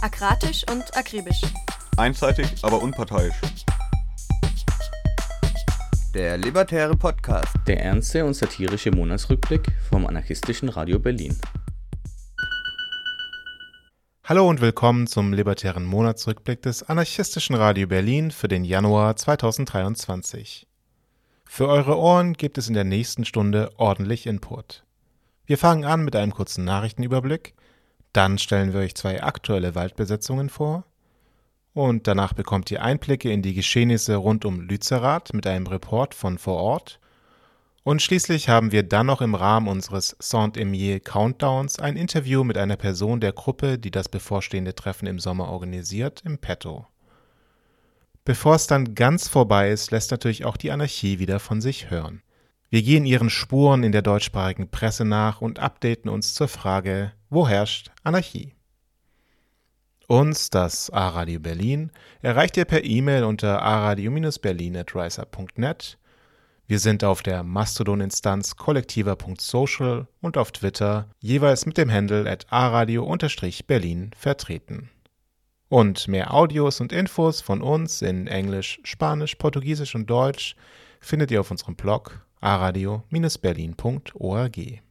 [0.00, 1.42] Akratisch und akribisch.
[1.96, 3.34] Einseitig, aber unparteiisch.
[6.14, 7.52] Der Libertäre Podcast.
[7.66, 11.36] Der ernste und satirische Monatsrückblick vom anarchistischen Radio Berlin.
[14.22, 20.68] Hallo und willkommen zum Libertären Monatsrückblick des anarchistischen Radio Berlin für den Januar 2023.
[21.44, 24.84] Für eure Ohren gibt es in der nächsten Stunde ordentlich Input.
[25.44, 27.54] Wir fangen an mit einem kurzen Nachrichtenüberblick–
[28.18, 30.82] dann stellen wir euch zwei aktuelle Waldbesetzungen vor.
[31.72, 36.36] Und danach bekommt ihr Einblicke in die Geschehnisse rund um Lützerath mit einem Report von
[36.36, 36.98] vor Ort.
[37.84, 42.76] Und schließlich haben wir dann noch im Rahmen unseres Saint-Emier Countdowns ein Interview mit einer
[42.76, 46.88] Person der Gruppe, die das bevorstehende Treffen im Sommer organisiert, im Petto.
[48.24, 52.22] Bevor es dann ganz vorbei ist, lässt natürlich auch die Anarchie wieder von sich hören.
[52.70, 57.48] Wir gehen ihren Spuren in der deutschsprachigen Presse nach und updaten uns zur Frage, wo
[57.48, 58.52] herrscht Anarchie?
[60.06, 65.98] Uns, das A-Radio Berlin, erreicht ihr per E-Mail unter aradio-berlin.riser.net.
[66.66, 74.10] Wir sind auf der Mastodon-Instanz kollektiver.social und auf Twitter jeweils mit dem Handle at aradio-berlin
[74.14, 74.90] vertreten.
[75.70, 80.54] Und mehr Audios und Infos von uns in Englisch, Spanisch, Portugiesisch und Deutsch
[81.00, 84.82] findet ihr auf unserem Blog aradio-berlin.org.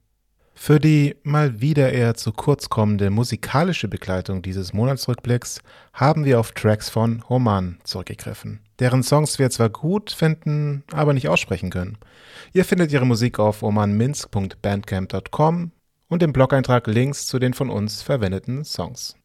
[0.60, 5.62] Für die mal wieder eher zu kurz kommende musikalische Begleitung dieses Monatsrückblicks
[5.94, 11.30] haben wir auf Tracks von Roman zurückgegriffen, deren Songs wir zwar gut finden, aber nicht
[11.30, 12.00] aussprechen können.
[12.54, 15.72] Ihr findet ihre Musik auf romanminsk.bandcamp.com
[16.10, 19.16] und im Blog-Eintrag Links zu den von uns verwendeten Songs.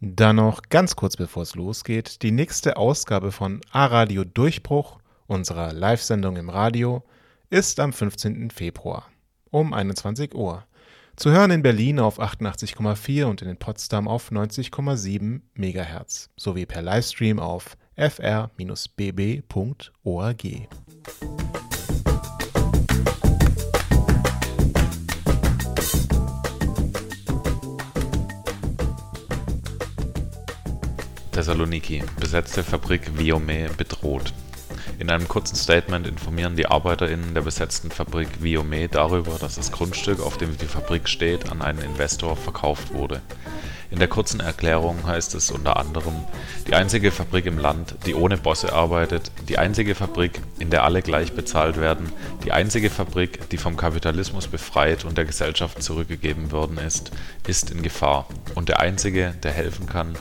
[0.00, 6.36] Dann noch ganz kurz bevor es losgeht, die nächste Ausgabe von A-Radio Durchbruch, unserer Live-Sendung
[6.36, 7.02] im Radio,
[7.50, 8.50] ist am 15.
[8.50, 9.08] Februar
[9.50, 10.64] um 21 Uhr.
[11.16, 17.38] Zu hören in Berlin auf 88,4 und in Potsdam auf 90,7 MHz sowie per Livestream
[17.38, 18.46] auf fr-bb.org.
[31.32, 32.02] Thessaloniki.
[32.18, 34.32] Besetzte Fabrik Viome bedroht.
[34.98, 40.20] In einem kurzen Statement informieren die ArbeiterInnen der besetzten Fabrik Viome darüber, dass das Grundstück,
[40.20, 43.20] auf dem die Fabrik steht, an einen Investor verkauft wurde.
[43.90, 46.14] In der kurzen Erklärung heißt es unter anderem:
[46.66, 51.02] Die einzige Fabrik im Land, die ohne Bosse arbeitet, die einzige Fabrik, in der alle
[51.02, 52.10] gleich bezahlt werden,
[52.44, 57.12] die einzige Fabrik, die vom Kapitalismus befreit und der Gesellschaft zurückgegeben worden ist,
[57.46, 58.26] ist in Gefahr.
[58.54, 60.16] Und der einzige, der helfen kann,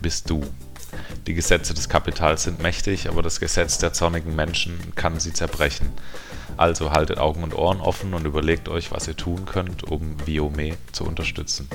[0.00, 0.42] bist du
[1.26, 5.90] die Gesetze des Kapitals sind mächtig, aber das Gesetz der zornigen Menschen kann sie zerbrechen.
[6.56, 10.76] Also haltet Augen und Ohren offen und überlegt euch, was ihr tun könnt, um Viome
[10.92, 11.68] zu unterstützen.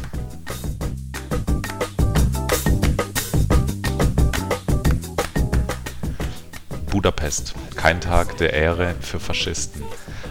[6.87, 7.53] Budapest.
[7.75, 9.83] Kein Tag der Ehre für Faschisten.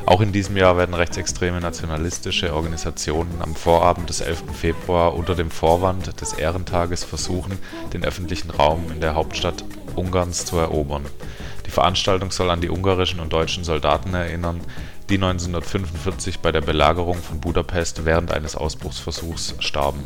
[0.07, 4.45] Auch in diesem Jahr werden rechtsextreme nationalistische Organisationen am Vorabend des 11.
[4.53, 7.59] Februar unter dem Vorwand des Ehrentages versuchen,
[7.93, 9.65] den öffentlichen Raum in der Hauptstadt
[9.97, 11.07] Ungarns zu erobern.
[11.67, 14.61] Die Veranstaltung soll an die ungarischen und deutschen Soldaten erinnern,
[15.09, 20.05] die 1945 bei der Belagerung von Budapest während eines Ausbruchsversuchs starben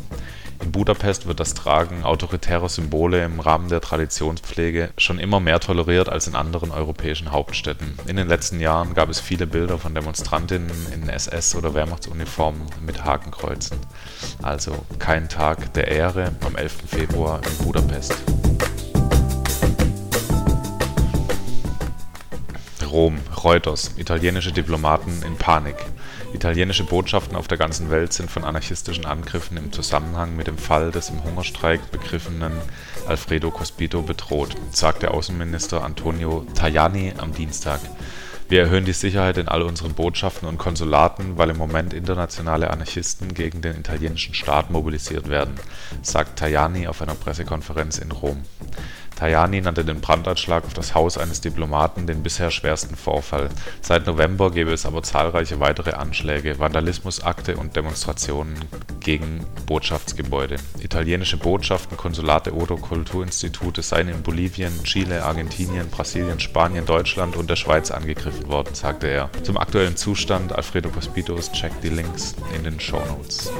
[0.61, 6.07] in Budapest wird das Tragen autoritärer Symbole im Rahmen der Traditionspflege schon immer mehr toleriert
[6.07, 7.97] als in anderen europäischen Hauptstädten.
[8.07, 13.03] In den letzten Jahren gab es viele Bilder von Demonstrantinnen in SS- oder Wehrmachtsuniformen mit
[13.03, 13.77] Hakenkreuzen.
[14.41, 16.77] Also kein Tag der Ehre am 11.
[16.87, 18.15] Februar in Budapest.
[22.91, 25.77] Rom, Reuters, italienische Diplomaten in Panik.
[26.33, 30.91] Italienische Botschaften auf der ganzen Welt sind von anarchistischen Angriffen im Zusammenhang mit dem Fall
[30.91, 32.53] des im Hungerstreik begriffenen
[33.07, 37.81] Alfredo Cospito bedroht, sagte Außenminister Antonio Tajani am Dienstag.
[38.51, 43.33] Wir erhöhen die Sicherheit in all unseren Botschaften und Konsulaten, weil im Moment internationale Anarchisten
[43.33, 45.55] gegen den italienischen Staat mobilisiert werden,
[46.01, 48.43] sagt Tajani auf einer Pressekonferenz in Rom.
[49.21, 53.49] Tajani nannte den Brandanschlag auf das Haus eines Diplomaten den bisher schwersten Vorfall.
[53.79, 58.55] Seit November gebe es aber zahlreiche weitere Anschläge, Vandalismusakte und Demonstrationen
[58.99, 60.55] gegen Botschaftsgebäude.
[60.79, 67.57] Italienische Botschaften, Konsulate oder Kulturinstitute seien in Bolivien, Chile, Argentinien, Brasilien, Spanien, Deutschland und der
[67.57, 69.29] Schweiz angegriffen worden, sagte er.
[69.43, 73.51] Zum aktuellen Zustand Alfredo Cospitos checkt die Links in den Shownotes.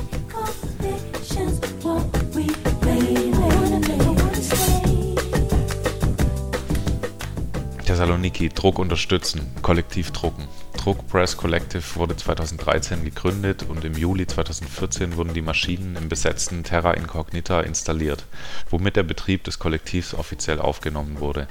[7.92, 10.48] Thessaloniki Druck unterstützen, kollektiv drucken.
[10.78, 16.64] Druck Press Collective wurde 2013 gegründet und im Juli 2014 wurden die Maschinen im besetzten
[16.64, 18.24] Terra Incognita installiert,
[18.70, 21.50] womit der Betrieb des Kollektivs offiziell aufgenommen wurde.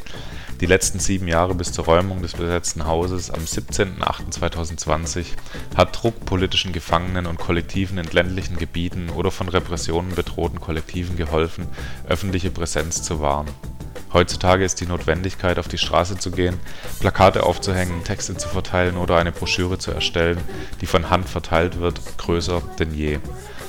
[0.63, 5.27] Die letzten sieben Jahre bis zur Räumung des besetzten Hauses am 17.08.2020
[5.77, 11.67] hat Druck politischen Gefangenen und Kollektiven in ländlichen Gebieten oder von Repressionen bedrohten Kollektiven geholfen,
[12.09, 13.49] öffentliche Präsenz zu wahren.
[14.13, 16.59] Heutzutage ist die Notwendigkeit, auf die Straße zu gehen,
[16.99, 20.39] Plakate aufzuhängen, Texte zu verteilen oder eine Broschüre zu erstellen,
[20.81, 23.21] die von Hand verteilt wird, größer denn je.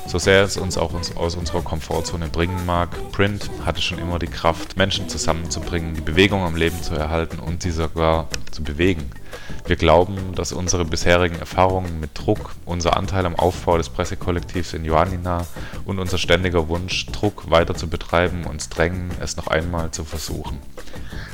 [0.08, 4.28] So sehr es uns auch aus unserer Komfortzone bringen mag, Print hatte schon immer die
[4.28, 9.12] Kraft, Menschen zusammenzubringen, die Bewegung am Leben zu erhalten und sie sogar zu bewegen.
[9.66, 14.86] Wir glauben, dass unsere bisherigen Erfahrungen mit Druck, unser Anteil am Aufbau des Pressekollektivs in
[14.86, 15.46] Ioannina
[15.86, 20.60] und unser ständiger Wunsch, Druck weiter zu betreiben, uns drängen, es noch einmal zu versuchen.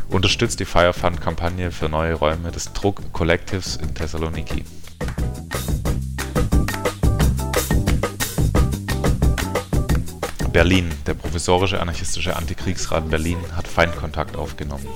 [0.09, 4.63] Unterstützt die Firefund-Kampagne für neue Räume des Druck-Kollektivs in Thessaloniki.
[10.57, 10.91] Berlin.
[11.05, 14.87] Der provisorische anarchistische Antikriegsrat Berlin hat Feindkontakt aufgenommen.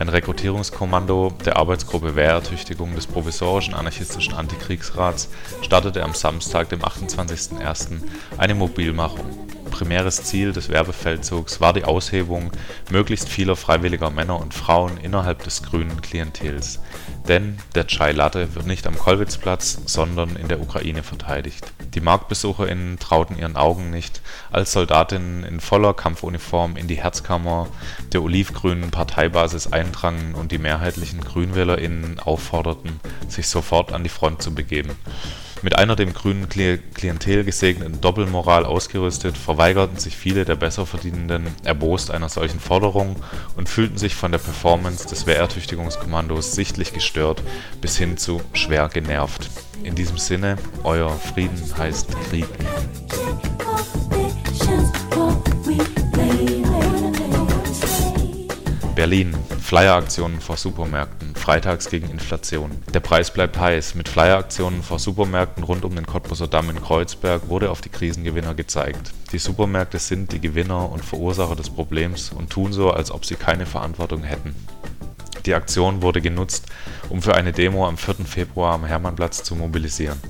[0.00, 5.28] Ein Rekrutierungskommando der Arbeitsgruppe Wehrertüchtigung des provisorischen anarchistischen Antikriegsrats
[5.60, 8.00] startete am Samstag, dem 28.01.
[8.38, 9.49] eine Mobilmachung.
[9.70, 12.50] Primäres Ziel des Werbefeldzugs war die Aushebung
[12.90, 16.80] möglichst vieler freiwilliger Männer und Frauen innerhalb des grünen Klientels.
[17.28, 21.72] Denn der Chai Latte wird nicht am Kollwitzplatz, sondern in der Ukraine verteidigt.
[21.94, 24.20] Die MarktbesucherInnen trauten ihren Augen nicht,
[24.50, 27.68] als Soldatinnen in voller Kampfuniform in die Herzkammer
[28.12, 34.54] der olivgrünen Parteibasis eindrangen und die mehrheitlichen GrünwählerInnen aufforderten, sich sofort an die Front zu
[34.54, 34.96] begeben.
[35.62, 42.30] Mit einer dem grünen Klientel gesegneten Doppelmoral ausgerüstet, verweigerten sich viele der Besserverdienenden erbost einer
[42.30, 43.16] solchen Forderung
[43.56, 47.42] und fühlten sich von der Performance des Wehrertüchtigungskommandos sichtlich gestört
[47.82, 49.50] bis hin zu schwer genervt.
[49.82, 52.48] In diesem Sinne, euer Frieden heißt Krieg.
[59.00, 59.34] Berlin.
[59.62, 61.34] Flyeraktionen vor Supermärkten.
[61.34, 62.70] Freitags gegen Inflation.
[62.92, 63.94] Der Preis bleibt heiß.
[63.94, 68.52] Mit Flyeraktionen vor Supermärkten rund um den Cottbuser Damm in Kreuzberg wurde auf die Krisengewinner
[68.52, 69.12] gezeigt.
[69.32, 73.36] Die Supermärkte sind die Gewinner und Verursacher des Problems und tun so, als ob sie
[73.36, 74.54] keine Verantwortung hätten.
[75.46, 76.66] Die Aktion wurde genutzt,
[77.08, 78.26] um für eine Demo am 4.
[78.26, 80.20] Februar am Hermannplatz zu mobilisieren.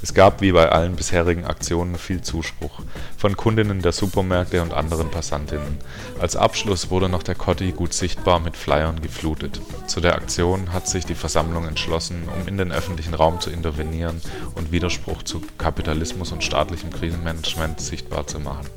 [0.00, 2.82] Es gab wie bei allen bisherigen Aktionen viel Zuspruch
[3.16, 5.78] von Kundinnen der Supermärkte und anderen Passantinnen.
[6.20, 9.60] Als Abschluss wurde noch der Kotti gut sichtbar mit Flyern geflutet.
[9.88, 14.20] Zu der Aktion hat sich die Versammlung entschlossen, um in den öffentlichen Raum zu intervenieren
[14.54, 18.68] und Widerspruch zu Kapitalismus und staatlichem Krisenmanagement sichtbar zu machen.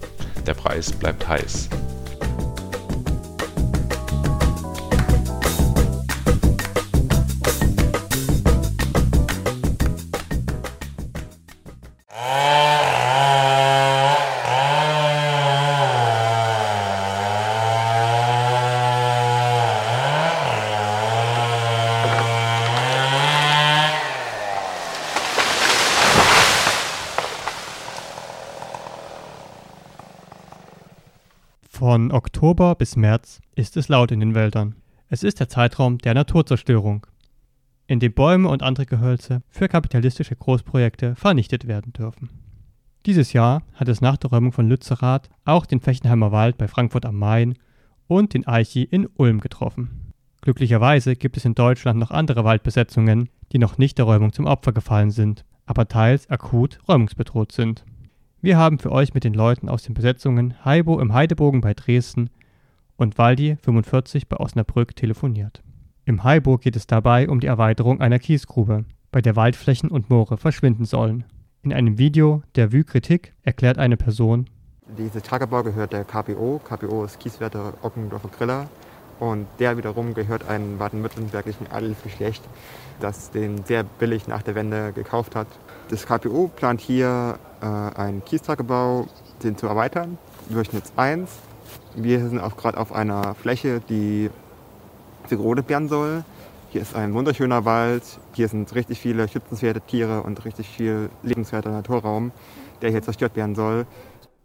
[0.48, 1.70] Der Preis bleibt heiß.
[32.42, 34.74] Oktober bis März ist es laut in den Wäldern.
[35.10, 37.06] Es ist der Zeitraum der Naturzerstörung,
[37.86, 42.32] in dem Bäume und andere Gehölze für kapitalistische Großprojekte vernichtet werden dürfen.
[43.06, 47.06] Dieses Jahr hat es nach der Räumung von Lützerath auch den Fechenheimer Wald bei Frankfurt
[47.06, 47.60] am Main
[48.08, 50.12] und den Eichi in Ulm getroffen.
[50.42, 54.74] Glücklicherweise gibt es in Deutschland noch andere Waldbesetzungen, die noch nicht der Räumung zum Opfer
[54.74, 57.86] gefallen sind, aber teils akut räumungsbedroht sind.
[58.44, 62.32] Wir haben für euch mit den Leuten aus den Besetzungen Heibo im Heidebogen bei Dresden
[62.98, 65.62] und Waldi 45 bei Osnabrück telefoniert.
[66.06, 70.38] Im Heibo geht es dabei um die Erweiterung einer Kiesgrube, bei der Waldflächen und Moore
[70.38, 71.24] verschwinden sollen.
[71.62, 74.50] In einem Video der Vue-Kritik erklärt eine Person,
[74.98, 76.62] Diese Tagebau gehört der KPO.
[76.68, 78.70] KPO ist Kieswerter Ockendorfer Griller.
[79.20, 82.42] Und der wiederum gehört einem baden-württembergischen Adelsgeschlecht,
[83.00, 85.46] das den sehr billig nach der Wende gekauft hat.
[85.92, 89.10] Das KPO plant hier äh, einen Kiestagebau,
[89.44, 90.18] den zu erweitern,
[90.50, 91.30] Durchschnitts 1.
[91.98, 94.30] Wir sind auch gerade auf einer Fläche, die
[95.30, 96.24] gerodet werden soll.
[96.70, 101.72] Hier ist ein wunderschöner Wald, hier sind richtig viele schützenswerte Tiere und richtig viel lebenswerter
[101.72, 102.32] Naturraum,
[102.82, 103.86] der hier zerstört werden soll.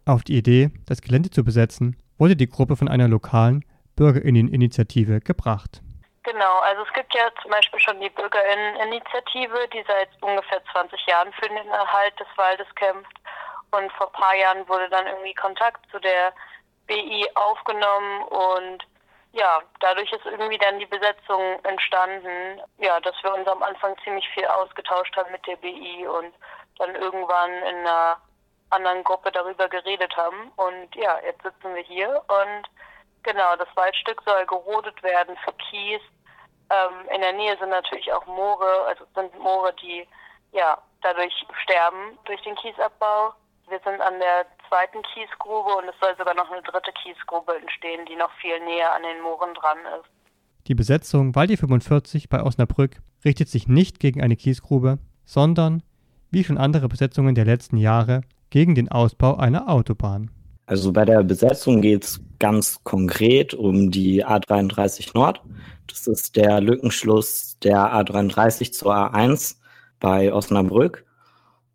[0.05, 5.81] Auf die Idee, das Gelände zu besetzen, wurde die Gruppe von einer lokalen Bürgerinneninitiative gebracht.
[6.27, 11.33] Genau, also es gibt ja zum Beispiel schon die Bürgerinneninitiative, die seit ungefähr 20 Jahren
[11.35, 13.17] für den Erhalt des Waldes kämpft.
[13.71, 16.33] Und vor ein paar Jahren wurde dann irgendwie Kontakt zu der
[16.89, 18.85] BI aufgenommen und
[19.31, 24.29] ja, dadurch ist irgendwie dann die Besetzung entstanden, ja, dass wir uns am Anfang ziemlich
[24.31, 26.35] viel ausgetauscht haben mit der BI und
[26.79, 28.17] dann irgendwann in einer
[28.71, 30.51] anderen Gruppe darüber geredet haben.
[30.57, 32.69] Und ja, jetzt sitzen wir hier und
[33.23, 36.01] genau, das Waldstück soll gerodet werden für Kies.
[36.71, 40.07] Ähm, in der Nähe sind natürlich auch Moore, also sind Moore, die
[40.53, 41.33] ja dadurch
[41.63, 43.33] sterben durch den Kiesabbau.
[43.69, 48.07] Wir sind an der zweiten Kiesgrube und es soll sogar noch eine dritte Kiesgrube entstehen,
[48.07, 50.11] die noch viel näher an den Mooren dran ist.
[50.67, 55.83] Die Besetzung Waldi 45 bei Osnabrück richtet sich nicht gegen eine Kiesgrube, sondern,
[56.31, 60.31] wie schon andere Besetzungen der letzten Jahre, gegen den Ausbau einer Autobahn.
[60.67, 65.41] Also bei der Besetzung geht es ganz konkret um die A33 Nord.
[65.87, 69.57] Das ist der Lückenschluss der A33 zur A1
[70.01, 71.05] bei Osnabrück.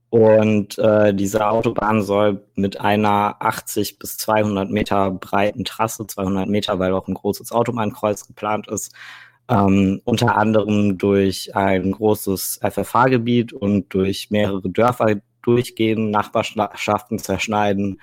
[0.09, 6.79] Und äh, diese Autobahn soll mit einer 80 bis 200 Meter breiten Trasse, 200 Meter,
[6.79, 8.93] weil auch ein großes Autobahnkreuz geplant ist,
[9.47, 18.01] ähm, unter anderem durch ein großes FFH-Gebiet und durch mehrere Dörfer durchgehen, Nachbarschaften zerschneiden,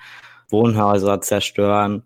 [0.49, 2.03] Wohnhäuser zerstören.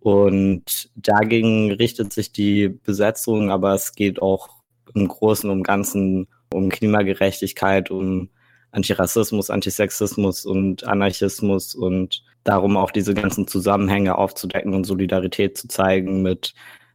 [0.00, 4.48] Und dagegen richtet sich die Besetzung, aber es geht auch
[4.94, 8.28] im Großen und Ganzen um Klimagerechtigkeit, um
[8.70, 16.22] Antirassismus, Antisexismus und Anarchismus und darum auch diese ganzen Zusammenhänge aufzudecken und Solidarität zu zeigen
[16.22, 16.54] mit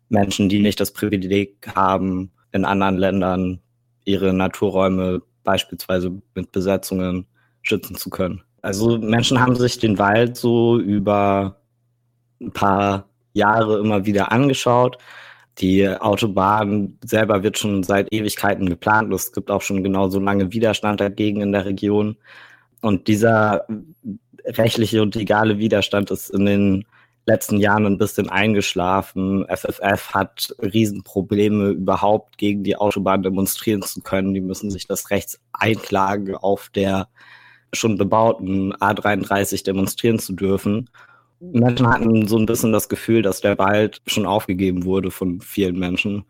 [0.09, 3.59] Menschen, die nicht das Privileg haben, in anderen Ländern
[4.05, 7.25] ihre Naturräume beispielsweise mit Besetzungen
[7.61, 8.43] schützen zu können.
[8.61, 11.61] Also Menschen haben sich den Wald so über
[12.41, 14.97] ein paar Jahre immer wieder angeschaut
[15.59, 19.13] die Autobahn selber wird schon seit Ewigkeiten geplant.
[19.13, 22.17] Es gibt auch schon genauso lange Widerstand dagegen in der Region.
[22.81, 23.67] Und dieser
[24.45, 26.85] rechtliche und legale Widerstand ist in den
[27.25, 29.45] letzten Jahren ein bisschen eingeschlafen.
[29.49, 34.33] FFF hat Riesenprobleme, überhaupt gegen die Autobahn demonstrieren zu können.
[34.33, 37.09] Die müssen sich das Recht einklagen, auf der
[37.73, 40.89] schon bebauten A33 demonstrieren zu dürfen.
[41.39, 45.79] Menschen hatten so ein bisschen das Gefühl, dass der Wald schon aufgegeben wurde von vielen
[45.79, 46.25] Menschen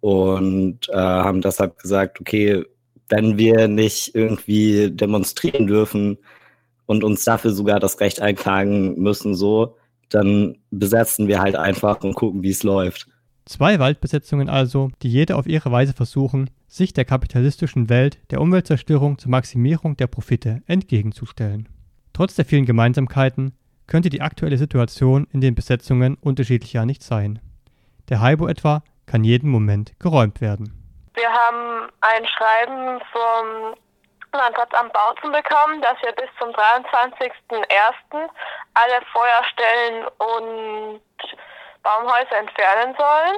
[0.00, 2.64] und äh, haben deshalb gesagt, okay,
[3.08, 6.18] wenn wir nicht irgendwie demonstrieren dürfen
[6.86, 9.76] und uns dafür sogar das Recht einklagen müssen, so,
[10.08, 13.06] dann besetzen wir halt einfach und gucken, wie es läuft.
[13.44, 19.18] Zwei Waldbesetzungen also, die jede auf ihre Weise versuchen, sich der kapitalistischen Welt der Umweltzerstörung
[19.18, 21.68] zur Maximierung der Profite entgegenzustellen.
[22.14, 23.54] Trotz der vielen Gemeinsamkeiten
[23.86, 27.40] könnte die aktuelle Situation in den Besetzungen unterschiedlicher nicht sein.
[28.08, 30.72] Der Haibo etwa kann jeden Moment geräumt werden.
[31.14, 33.74] Wir haben ein Schreiben vom
[34.32, 38.30] Landratsamt Bautzen bekommen, dass wir bis zum 23.01.
[38.72, 41.00] alle Feuerstellen und
[41.82, 43.36] Baumhäuser entfernen sollen.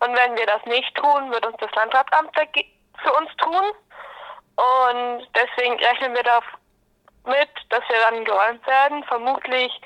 [0.00, 3.64] Und wenn wir das nicht tun, wird uns das Landratsamt für uns tun.
[4.56, 9.80] Und deswegen rechnen wir damit, dass wir dann geräumt werden, vermutlich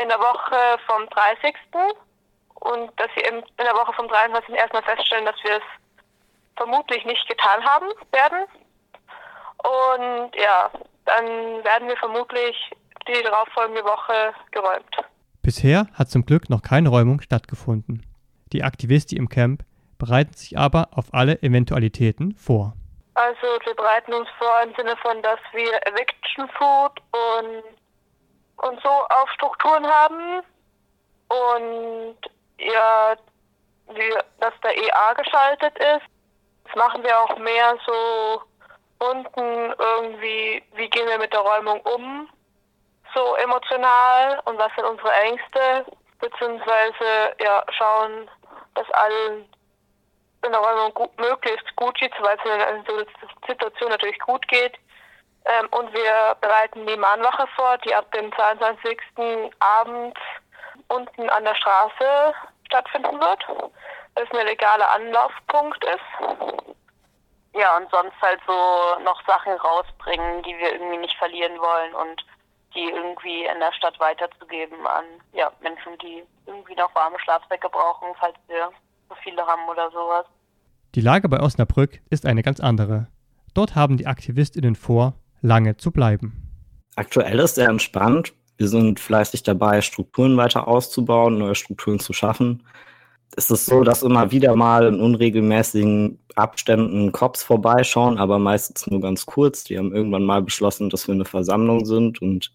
[0.00, 1.54] in der Woche vom 30.
[2.60, 4.54] Und dass wir in der Woche vom 23.
[4.54, 5.62] erstmal feststellen, dass wir es
[6.56, 8.46] vermutlich nicht getan haben werden.
[9.64, 10.70] Und ja,
[11.04, 12.70] dann werden wir vermutlich
[13.06, 14.96] die darauffolgende Woche geräumt.
[15.44, 18.02] Bisher hat zum Glück noch keine Räumung stattgefunden.
[18.54, 19.62] Die Aktivisten im Camp
[19.98, 22.72] bereiten sich aber auf alle Eventualitäten vor.
[23.12, 27.62] Also wir bereiten uns vor im Sinne von, dass wir Eviction Food und
[28.56, 30.42] und so auf Strukturen haben
[31.28, 32.16] und
[32.58, 33.14] ja,
[33.88, 36.06] die, dass der EA geschaltet ist.
[36.64, 38.42] Das machen wir auch mehr so
[38.98, 42.28] unten irgendwie, wie gehen wir mit der Räumung um,
[43.14, 45.86] so emotional und was sind unsere Ängste,
[46.20, 48.30] beziehungsweise ja, schauen,
[48.74, 49.48] dass allen
[50.44, 53.06] in der Räumung gut, möglichst gut geht, weil es in einer
[53.46, 54.74] Situation natürlich gut geht.
[55.46, 58.98] Ähm, und wir bereiten die Mahnwache vor, die ab dem 22.
[59.60, 60.18] Abend
[60.88, 62.34] unten an der Straße
[62.66, 63.44] stattfinden wird.
[64.14, 66.76] Das ein legaler Anlaufpunkt ist.
[67.54, 72.24] Ja, und sonst halt so noch Sachen rausbringen, die wir irgendwie nicht verlieren wollen und
[72.74, 78.08] die irgendwie in der Stadt weiterzugeben an ja, Menschen, die irgendwie noch warme Schlafsäcke brauchen,
[78.18, 78.70] falls wir
[79.08, 80.26] so viele haben oder sowas.
[80.94, 83.08] Die Lage bei Osnabrück ist eine ganz andere.
[83.54, 86.44] Dort haben die AktivistInnen vor, lange zu bleiben.
[86.96, 88.32] Aktuell ist er entspannt.
[88.56, 92.64] Wir sind fleißig dabei, Strukturen weiter auszubauen, neue Strukturen zu schaffen.
[93.36, 99.00] Es ist so, dass immer wieder mal in unregelmäßigen Abständen Cops vorbeischauen, aber meistens nur
[99.00, 99.64] ganz kurz.
[99.64, 102.52] Die haben irgendwann mal beschlossen, dass wir eine Versammlung sind und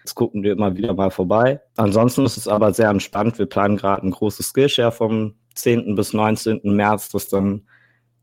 [0.00, 1.60] jetzt gucken wir immer wieder mal vorbei.
[1.76, 3.38] Ansonsten ist es aber sehr entspannt.
[3.38, 5.94] Wir planen gerade ein großes Skillshare vom 10.
[5.94, 6.60] bis 19.
[6.64, 7.62] März, dass dann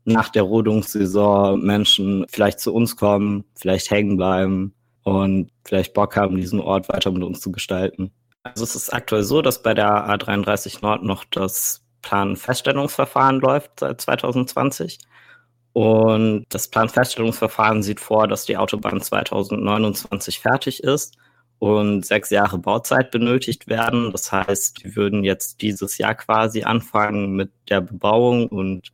[0.04, 6.36] nach der Rodungssaison Menschen vielleicht zu uns kommen, vielleicht hängen bleiben und vielleicht Bock haben,
[6.36, 8.12] diesen Ort weiter mit uns zu gestalten.
[8.48, 14.00] Also es ist aktuell so, dass bei der A33 Nord noch das Planfeststellungsverfahren läuft seit
[14.00, 14.98] 2020.
[15.72, 21.16] Und das Planfeststellungsverfahren sieht vor, dass die Autobahn 2029 fertig ist
[21.58, 24.10] und sechs Jahre Bauzeit benötigt werden.
[24.12, 28.92] Das heißt, wir würden jetzt dieses Jahr quasi anfangen mit der Bebauung und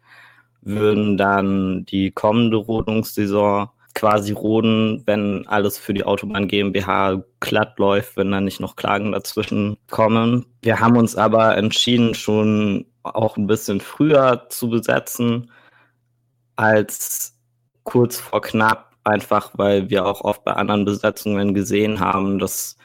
[0.62, 8.16] würden dann die kommende Rodungssaison quasi roden, wenn alles für die Autobahn GmbH glatt läuft,
[8.16, 10.46] wenn da nicht noch Klagen dazwischen kommen.
[10.62, 15.50] Wir haben uns aber entschieden, schon auch ein bisschen früher zu besetzen
[16.56, 17.36] als
[17.84, 22.76] kurz vor knapp, einfach weil wir auch oft bei anderen Besetzungen gesehen haben, dass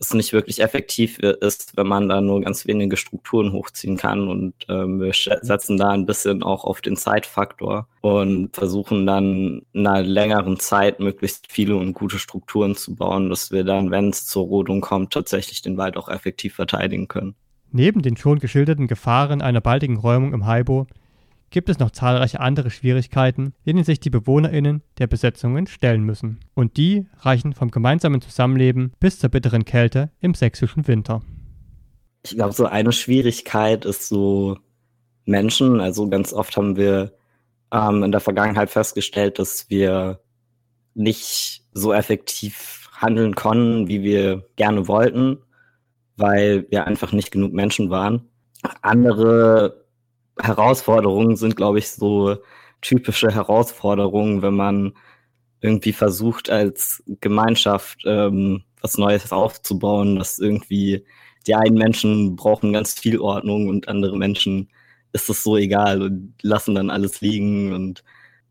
[0.00, 4.28] es nicht wirklich effektiv ist, wenn man da nur ganz wenige Strukturen hochziehen kann.
[4.28, 9.86] Und ähm, wir setzen da ein bisschen auch auf den Zeitfaktor und versuchen dann in
[9.86, 14.26] einer längeren Zeit möglichst viele und gute Strukturen zu bauen, dass wir dann, wenn es
[14.26, 17.34] zur Rodung kommt, tatsächlich den Wald auch effektiv verteidigen können.
[17.70, 20.86] Neben den schon geschilderten Gefahren einer baldigen Räumung im Haibo
[21.50, 26.40] gibt es noch zahlreiche andere Schwierigkeiten, denen sich die BewohnerInnen der Besetzungen stellen müssen.
[26.54, 31.22] Und die reichen vom gemeinsamen Zusammenleben bis zur bitteren Kälte im sächsischen Winter.
[32.22, 34.58] Ich glaube, so eine Schwierigkeit ist so
[35.24, 35.80] Menschen.
[35.80, 37.12] Also ganz oft haben wir
[37.72, 40.20] ähm, in der Vergangenheit festgestellt, dass wir
[40.94, 45.38] nicht so effektiv handeln konnten, wie wir gerne wollten,
[46.16, 48.28] weil wir einfach nicht genug Menschen waren.
[48.82, 49.79] Andere
[50.42, 52.36] Herausforderungen sind, glaube ich, so
[52.80, 54.94] typische Herausforderungen, wenn man
[55.60, 61.04] irgendwie versucht, als Gemeinschaft ähm, was Neues aufzubauen, dass irgendwie
[61.46, 64.70] die einen Menschen brauchen ganz viel Ordnung und andere Menschen
[65.12, 68.04] ist es so egal und lassen dann alles liegen und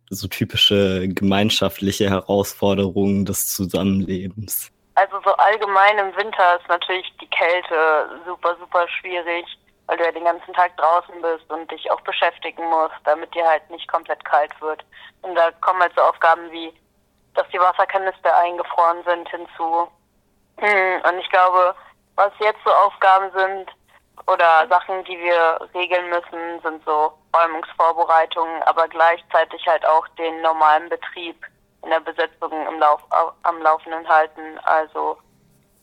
[0.09, 4.71] so typische gemeinschaftliche Herausforderungen des Zusammenlebens.
[4.95, 9.45] Also so allgemein im Winter ist natürlich die Kälte super, super schwierig
[9.89, 13.45] weil du ja den ganzen Tag draußen bist und dich auch beschäftigen musst, damit dir
[13.47, 14.85] halt nicht komplett kalt wird.
[15.23, 16.71] Und da kommen halt so Aufgaben wie,
[17.33, 19.87] dass die Wasserkanister eingefroren sind hinzu.
[20.57, 21.73] Hm, und ich glaube,
[22.15, 23.71] was jetzt so Aufgaben sind
[24.27, 30.87] oder Sachen, die wir regeln müssen, sind so Räumungsvorbereitungen, aber gleichzeitig halt auch den normalen
[30.89, 31.43] Betrieb
[31.81, 33.01] in der Besetzung im Lauf,
[33.41, 34.59] am Laufenden halten.
[34.65, 35.17] Also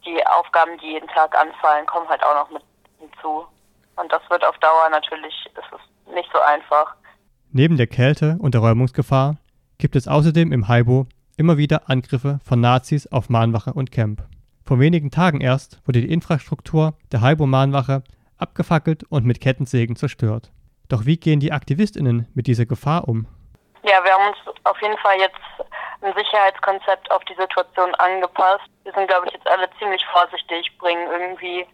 [0.04, 2.62] die Aufgaben, die jeden Tag anfallen, kommen halt auch noch mit
[3.00, 3.48] hinzu.
[3.96, 6.94] Und das wird auf Dauer natürlich, ist es nicht so einfach.
[7.52, 9.36] Neben der Kälte und der Räumungsgefahr
[9.78, 11.06] gibt es außerdem im Haibo
[11.36, 14.22] immer wieder Angriffe von Nazis auf Mahnwache und Camp.
[14.64, 18.02] Vor wenigen Tagen erst wurde die Infrastruktur der Haibo-Mahnwache
[18.38, 20.50] abgefackelt und mit Kettensägen zerstört.
[20.88, 23.26] Doch wie gehen die AktivistInnen mit dieser Gefahr um?
[23.82, 25.38] Ja, wir haben uns auf jeden Fall jetzt
[26.02, 28.66] ein Sicherheitskonzept auf die Situation angepasst.
[28.82, 31.66] Wir sind, glaube ich, jetzt alle ziemlich vorsichtig, bringen irgendwie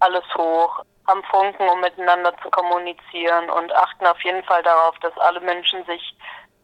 [0.00, 5.16] alles hoch am Funken, um miteinander zu kommunizieren und achten auf jeden Fall darauf, dass
[5.18, 6.14] alle Menschen sich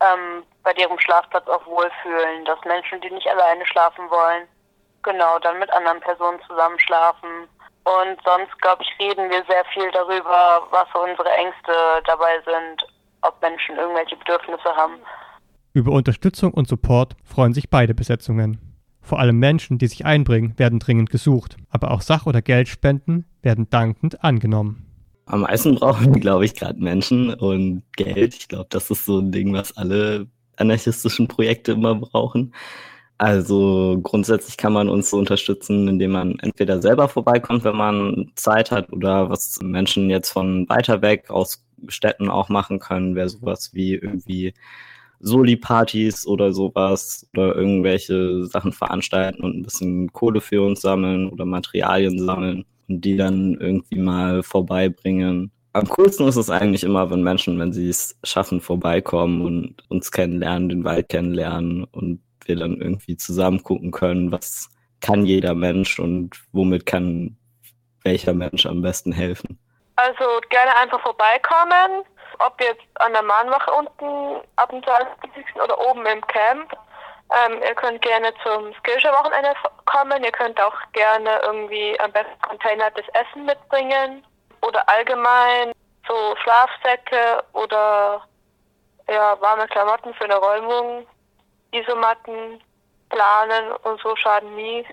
[0.01, 4.47] ähm, bei ihrem Schlafplatz auch wohlfühlen, dass Menschen, die nicht alleine schlafen wollen,
[5.03, 7.49] genau, dann mit anderen Personen zusammen schlafen.
[7.85, 11.73] Und sonst, glaube ich, reden wir sehr viel darüber, was so unsere Ängste
[12.07, 12.87] dabei sind,
[13.23, 14.99] ob Menschen irgendwelche Bedürfnisse haben.
[15.75, 18.74] Über Unterstützung und Support freuen sich beide Besetzungen.
[19.05, 23.69] Vor allem Menschen, die sich einbringen, werden dringend gesucht, aber auch Sach- oder Geldspenden werden
[23.69, 24.87] dankend angenommen.
[25.27, 28.35] Am meisten brauchen, glaube ich, gerade Menschen und Geld.
[28.35, 32.55] Ich glaube, das ist so ein Ding, was alle anarchistischen Projekte immer brauchen.
[33.19, 38.71] Also grundsätzlich kann man uns so unterstützen, indem man entweder selber vorbeikommt, wenn man Zeit
[38.71, 43.75] hat, oder was Menschen jetzt von weiter weg aus Städten auch machen können, wäre sowas
[43.75, 44.55] wie irgendwie
[45.25, 51.47] Soli-Partys oder sowas oder irgendwelche Sachen veranstalten und ein bisschen Kohle für uns sammeln oder
[51.47, 55.51] Materialien sammeln und die dann irgendwie mal vorbeibringen.
[55.73, 60.13] Am coolsten ist es eigentlich immer, wenn Menschen, wenn sie es schaffen, vorbeikommen und uns
[60.13, 64.69] kennenlernen, den Wald kennenlernen und wir dann irgendwie zusammen gucken können, was
[65.01, 67.37] kann jeder Mensch und womit kann
[68.03, 69.59] welcher Mensch am besten helfen.
[69.97, 72.05] Also gerne einfach vorbeikommen
[72.41, 75.63] ob jetzt an der Mahnwache unten ab dem 20.
[75.63, 76.73] oder oben im Camp.
[77.33, 79.55] Ähm, ihr könnt gerne zum Skillshare-Wochenende
[79.87, 80.23] kommen.
[80.23, 84.25] Ihr könnt auch gerne irgendwie am besten Container des Essen mitbringen
[84.61, 85.73] oder allgemein
[86.07, 88.23] so Schlafsäcke oder
[89.09, 91.07] ja, warme Klamotten für eine Räumung,
[91.73, 92.63] Isomatten
[93.09, 94.87] planen und so schaden nie.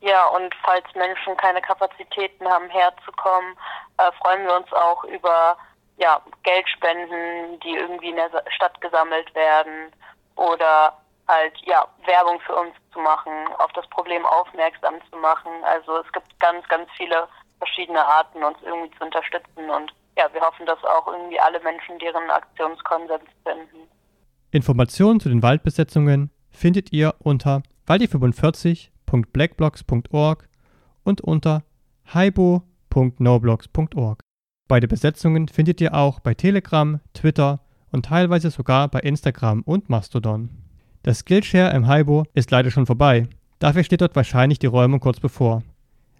[0.00, 3.56] Ja, und falls Menschen keine Kapazitäten haben, herzukommen,
[3.98, 5.56] äh, freuen wir uns auch über
[5.96, 9.92] ja, Geldspenden, die irgendwie in der Stadt gesammelt werden
[10.36, 15.50] oder halt ja Werbung für uns zu machen, auf das Problem aufmerksam zu machen.
[15.62, 17.28] Also es gibt ganz, ganz viele
[17.58, 21.98] verschiedene Arten, uns irgendwie zu unterstützen und ja, wir hoffen, dass auch irgendwie alle Menschen
[21.98, 23.88] deren Aktionskonsens finden.
[24.52, 30.48] Informationen zu den Waldbesetzungen findet ihr unter waldi45.blackblocks.org
[31.02, 31.64] und unter
[32.12, 34.23] haibo.noblogs.org.
[34.66, 37.60] Beide Besetzungen findet ihr auch bei Telegram, Twitter
[37.92, 40.48] und teilweise sogar bei Instagram und Mastodon.
[41.02, 43.28] Das Skillshare im Haibo ist leider schon vorbei.
[43.58, 45.62] Dafür steht dort wahrscheinlich die Räumung kurz bevor.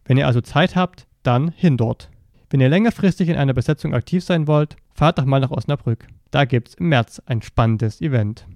[0.04, 2.10] Wenn ihr also Zeit habt, dann hin dort.
[2.50, 6.06] Wenn ihr längerfristig in einer Besetzung aktiv sein wollt, fahrt doch mal nach Osnabrück.
[6.30, 8.46] Da gibt's im März ein spannendes Event.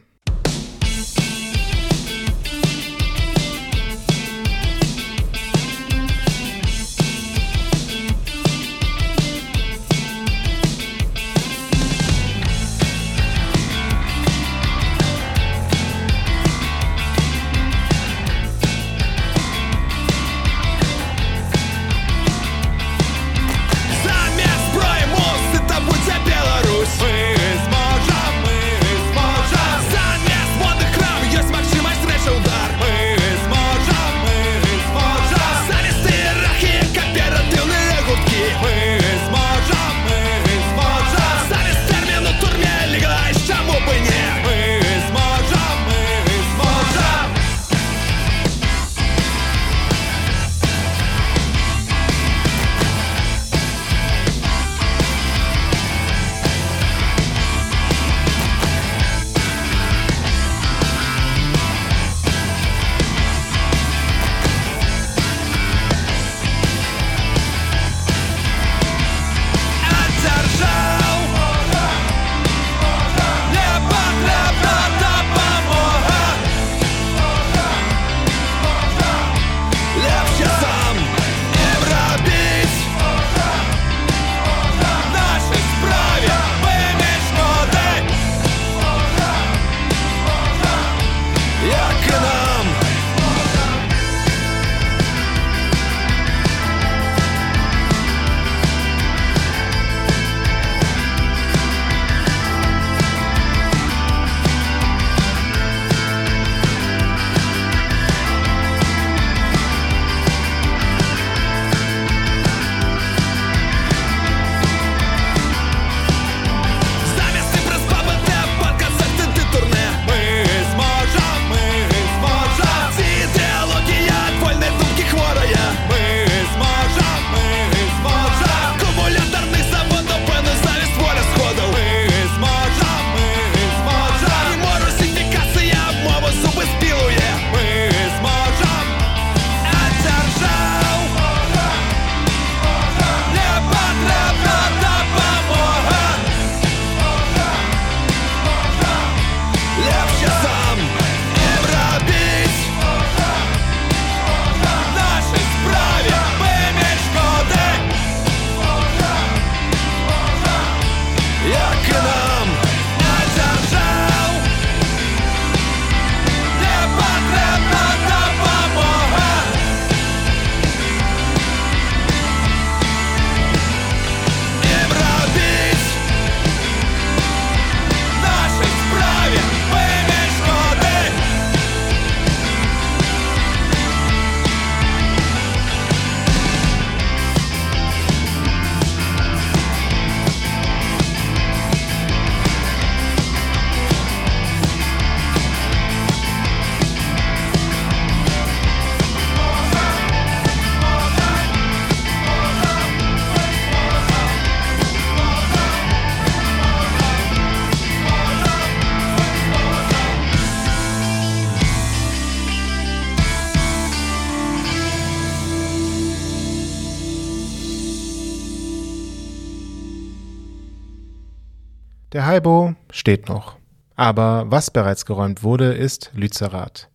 [222.16, 223.58] Der Haibo steht noch.
[223.98, 226.88] Aber was bereits geräumt wurde, ist Lützerath.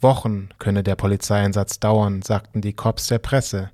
[0.00, 3.70] Wochen könne der Polizeieinsatz dauern, sagten die Cops der Presse.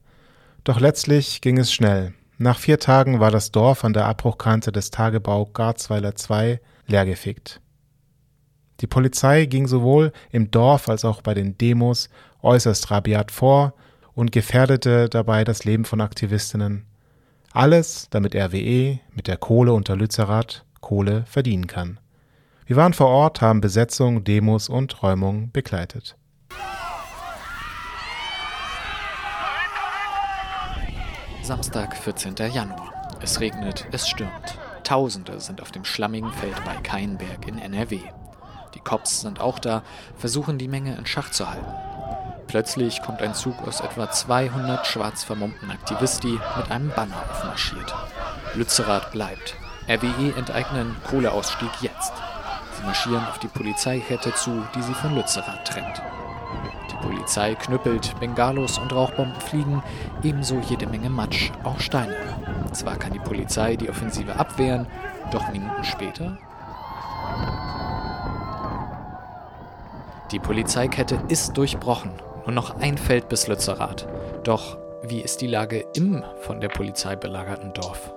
[0.62, 2.12] Doch letztlich ging es schnell.
[2.36, 7.62] Nach vier Tagen war das Dorf an der Abbruchkante des Tagebau Garzweiler 2 leergefegt.
[8.80, 12.10] Die Polizei ging sowohl im Dorf als auch bei den Demos
[12.42, 13.72] äußerst rabiat vor
[14.12, 16.84] und gefährdete dabei das Leben von Aktivistinnen.
[17.52, 21.98] Alles, damit RWE mit der Kohle unter Lützerath Kohle verdienen kann.
[22.66, 26.14] Wir waren vor Ort, haben Besetzung, Demos und Räumung begleitet.
[31.42, 32.34] Samstag, 14.
[32.52, 32.92] Januar.
[33.22, 34.58] Es regnet, es stürmt.
[34.82, 38.00] Tausende sind auf dem schlammigen Feld bei Keinberg in NRW.
[38.74, 39.82] Die Cops sind auch da,
[40.18, 41.64] versuchen die Menge in Schach zu halten.
[42.46, 47.94] Plötzlich kommt ein Zug aus etwa 200 schwarz vermummten Aktivisti mit einem Banner aufmarschiert.
[48.54, 49.56] Lützerath bleibt.
[49.88, 52.12] RWE enteignen Kohleausstieg jetzt.
[52.72, 56.02] Sie marschieren auf die Polizeikette zu, die sie von Lützerath trennt.
[56.90, 59.82] Die Polizei knüppelt, Bengalos und Rauchbomben fliegen,
[60.22, 62.16] ebenso jede Menge Matsch, auch Steine.
[62.72, 64.86] Zwar kann die Polizei die Offensive abwehren,
[65.30, 66.38] doch Minuten später.
[70.30, 72.12] Die Polizeikette ist durchbrochen.
[72.46, 74.08] Nur noch ein Feld bis Lützerath.
[74.44, 78.13] Doch wie ist die Lage im von der Polizei belagerten Dorf?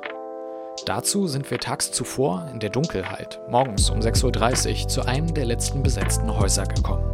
[0.86, 5.46] Dazu sind wir tags zuvor in der Dunkelheit, morgens um 6.30 Uhr, zu einem der
[5.46, 7.14] letzten besetzten Häuser gekommen.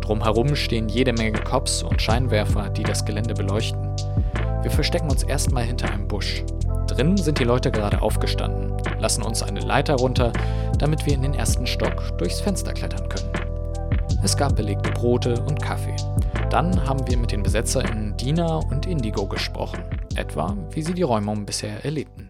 [0.00, 3.94] Drumherum stehen jede Menge Cops und Scheinwerfer, die das Gelände beleuchten.
[4.62, 6.44] Wir verstecken uns erstmal hinter einem Busch.
[6.86, 10.32] Drinnen sind die Leute gerade aufgestanden, lassen uns eine Leiter runter,
[10.78, 13.32] damit wir in den ersten Stock durchs Fenster klettern können.
[14.22, 15.96] Es gab belegte Brote und Kaffee.
[16.50, 19.82] Dann haben wir mit den BesetzerInnen Dina und Indigo gesprochen,
[20.16, 22.29] etwa wie sie die Räumung bisher erlebten.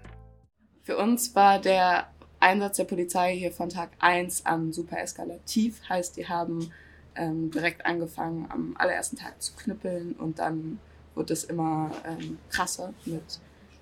[0.90, 2.08] Für uns war der
[2.40, 5.80] Einsatz der Polizei hier von Tag 1 an super eskalativ.
[5.88, 6.72] Heißt, die haben
[7.14, 10.80] ähm, direkt angefangen, am allerersten Tag zu knüppeln und dann
[11.14, 13.22] wurde es immer ähm, krasser mit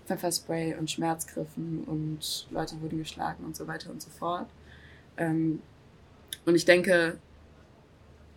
[0.05, 4.51] Pfefferspray und Schmerzgriffen und Leute wurden geschlagen und so weiter und so fort.
[5.17, 5.63] Ähm,
[6.45, 7.17] und ich denke,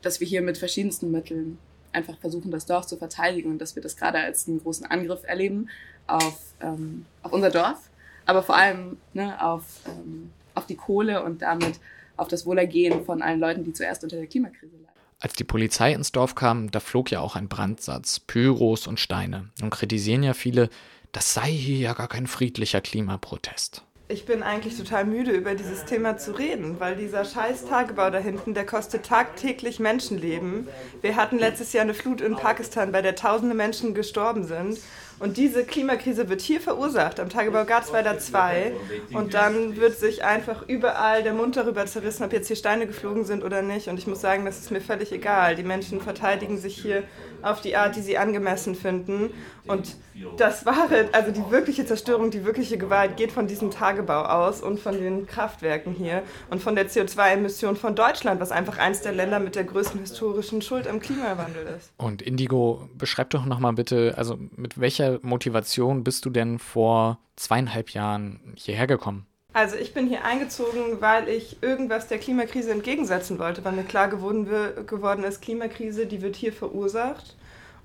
[0.01, 1.57] dass wir hier mit verschiedensten Mitteln
[1.91, 5.25] einfach versuchen, das Dorf zu verteidigen und dass wir das gerade als einen großen Angriff
[5.25, 5.67] erleben
[6.07, 7.90] auf, ähm, auf unser Dorf
[8.31, 11.79] aber vor allem ne, auf, ähm, auf die Kohle und damit
[12.15, 14.87] auf das Wohlergehen von allen Leuten, die zuerst unter der Klimakrise leiden.
[15.19, 19.49] Als die Polizei ins Dorf kam, da flog ja auch ein Brandsatz, Pyros und Steine.
[19.61, 20.69] Und kritisieren ja viele,
[21.11, 23.83] das sei hier ja gar kein friedlicher Klimaprotest.
[24.07, 28.17] Ich bin eigentlich total müde, über dieses Thema zu reden, weil dieser scheiß Tagebau da
[28.17, 30.67] hinten, der kostet tagtäglich Menschenleben.
[31.01, 34.79] Wir hatten letztes Jahr eine Flut in Pakistan, bei der tausende Menschen gestorben sind.
[35.21, 38.73] Und diese Klimakrise wird hier verursacht, am Tagebau Garzweiler 2.
[39.13, 43.23] Und dann wird sich einfach überall der Mund darüber zerrissen, ob jetzt hier Steine geflogen
[43.23, 43.87] sind oder nicht.
[43.87, 45.55] Und ich muss sagen, das ist mir völlig egal.
[45.55, 47.03] Die Menschen verteidigen sich hier
[47.43, 49.29] auf die Art, die sie angemessen finden.
[49.67, 49.95] Und
[50.37, 54.79] das wahre, also die wirkliche Zerstörung, die wirkliche Gewalt geht von diesem Tagebau aus und
[54.79, 59.39] von den Kraftwerken hier und von der CO2-Emission von Deutschland, was einfach eins der Länder
[59.39, 61.91] mit der größten historischen Schuld am Klimawandel ist.
[61.97, 67.91] Und Indigo, beschreib doch nochmal bitte, also mit welcher Motivation bist du denn vor zweieinhalb
[67.91, 69.25] Jahren hierher gekommen?
[69.53, 74.07] Also ich bin hier eingezogen, weil ich irgendwas der Klimakrise entgegensetzen wollte, weil mir klar
[74.07, 74.47] geworden,
[74.87, 77.35] geworden ist, Klimakrise, die wird hier verursacht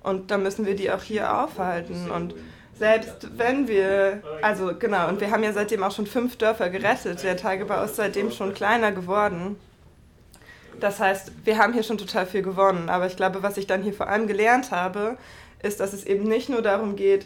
[0.01, 2.09] und da müssen wir die auch hier aufhalten.
[2.09, 2.35] Und
[2.73, 7.23] selbst wenn wir, also genau, und wir haben ja seitdem auch schon fünf Dörfer gerettet,
[7.23, 9.57] der Tagebau ist seitdem schon kleiner geworden.
[10.79, 12.89] Das heißt, wir haben hier schon total viel gewonnen.
[12.89, 15.17] Aber ich glaube, was ich dann hier vor allem gelernt habe,
[15.63, 17.25] ist, dass es eben nicht nur darum geht,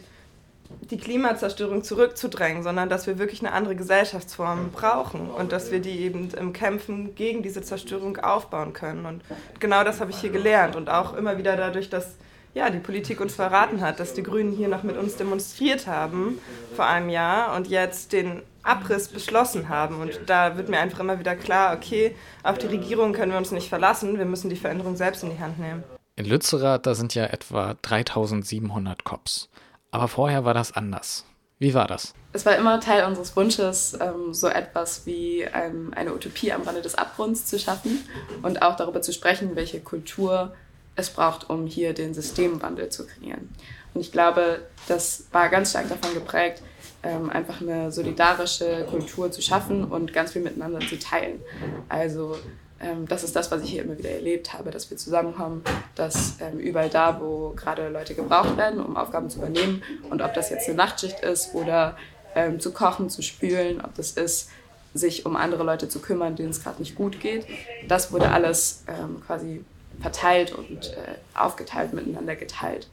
[0.90, 6.00] die Klimazerstörung zurückzudrängen, sondern dass wir wirklich eine andere Gesellschaftsform brauchen und dass wir die
[6.00, 9.06] eben im Kämpfen gegen diese Zerstörung aufbauen können.
[9.06, 9.22] Und
[9.60, 12.16] genau das habe ich hier gelernt und auch immer wieder dadurch, dass
[12.54, 16.38] ja, die Politik uns verraten hat, dass die Grünen hier noch mit uns demonstriert haben
[16.76, 20.00] vor einem Jahr und jetzt den Abriss beschlossen haben.
[20.00, 23.52] Und da wird mir einfach immer wieder klar, okay, auf die Regierung können wir uns
[23.52, 25.82] nicht verlassen, wir müssen die Veränderung selbst in die Hand nehmen.
[26.22, 29.48] In Lützerath, da sind ja etwa 3700 Cops.
[29.90, 31.24] Aber vorher war das anders.
[31.58, 32.14] Wie war das?
[32.32, 36.80] Es war immer Teil unseres Wunsches, ähm, so etwas wie ähm, eine Utopie am Rande
[36.80, 38.06] des Abgrunds zu schaffen
[38.42, 40.54] und auch darüber zu sprechen, welche Kultur
[40.94, 43.52] es braucht, um hier den Systemwandel zu kreieren.
[43.92, 46.62] Und ich glaube, das war ganz stark davon geprägt,
[47.02, 51.40] ähm, einfach eine solidarische Kultur zu schaffen und ganz viel miteinander zu teilen.
[51.88, 52.36] Also
[52.82, 55.62] ähm, das ist das, was ich hier immer wieder erlebt habe, dass wir zusammenkommen,
[55.94, 60.34] dass ähm, überall da, wo gerade Leute gebraucht werden, um Aufgaben zu übernehmen und ob
[60.34, 61.96] das jetzt eine Nachtschicht ist oder
[62.34, 64.50] ähm, zu kochen, zu spülen, ob das ist,
[64.94, 67.46] sich um andere Leute zu kümmern, denen es gerade nicht gut geht.
[67.88, 69.64] Das wurde alles ähm, quasi
[70.00, 72.88] verteilt und äh, aufgeteilt, miteinander geteilt.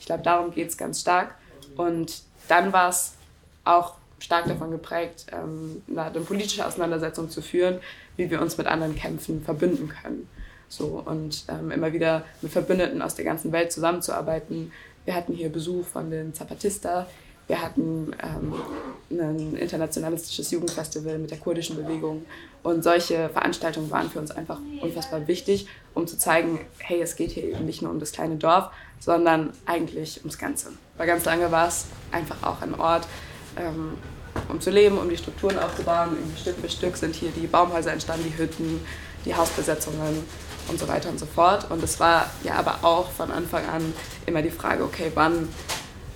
[0.00, 1.34] Ich glaube, darum geht es ganz stark.
[1.76, 3.12] Und dann war es
[3.64, 7.80] auch stark davon geprägt, ähm, eine politische Auseinandersetzung zu führen,
[8.16, 10.28] wie wir uns mit anderen Kämpfen verbünden können.
[10.68, 14.72] So, und ähm, immer wieder mit Verbündeten aus der ganzen Welt zusammenzuarbeiten.
[15.04, 17.06] Wir hatten hier Besuch von den Zapatista,
[17.46, 18.54] wir hatten ähm,
[19.10, 22.24] ein internationalistisches Jugendfestival mit der kurdischen Bewegung.
[22.62, 27.32] Und solche Veranstaltungen waren für uns einfach unfassbar wichtig, um zu zeigen, hey, es geht
[27.32, 30.70] hier eben nicht nur um das kleine Dorf, sondern eigentlich ums Ganze.
[30.96, 33.06] Weil ganz lange war es einfach auch ein Ort,
[33.58, 33.98] ähm,
[34.48, 36.16] um zu leben, um die Strukturen aufzubauen.
[36.40, 38.80] Stück für Stück sind hier die Baumhäuser entstanden, die Hütten,
[39.24, 40.24] die Hausbesetzungen
[40.68, 41.70] und so weiter und so fort.
[41.70, 43.92] Und es war ja aber auch von Anfang an
[44.26, 45.48] immer die Frage, okay, wann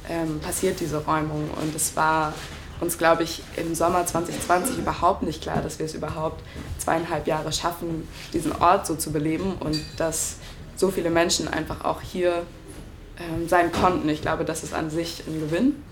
[0.08, 1.50] ähm, passiert diese Räumung.
[1.60, 2.32] Und es war
[2.80, 6.42] uns, glaube ich, im Sommer 2020 überhaupt nicht klar, dass wir es überhaupt
[6.78, 10.36] zweieinhalb Jahre schaffen, diesen Ort so zu beleben und dass
[10.76, 12.44] so viele Menschen einfach auch hier
[13.18, 14.08] ähm, sein konnten.
[14.08, 15.82] Ich glaube, das ist an sich ein Gewinn.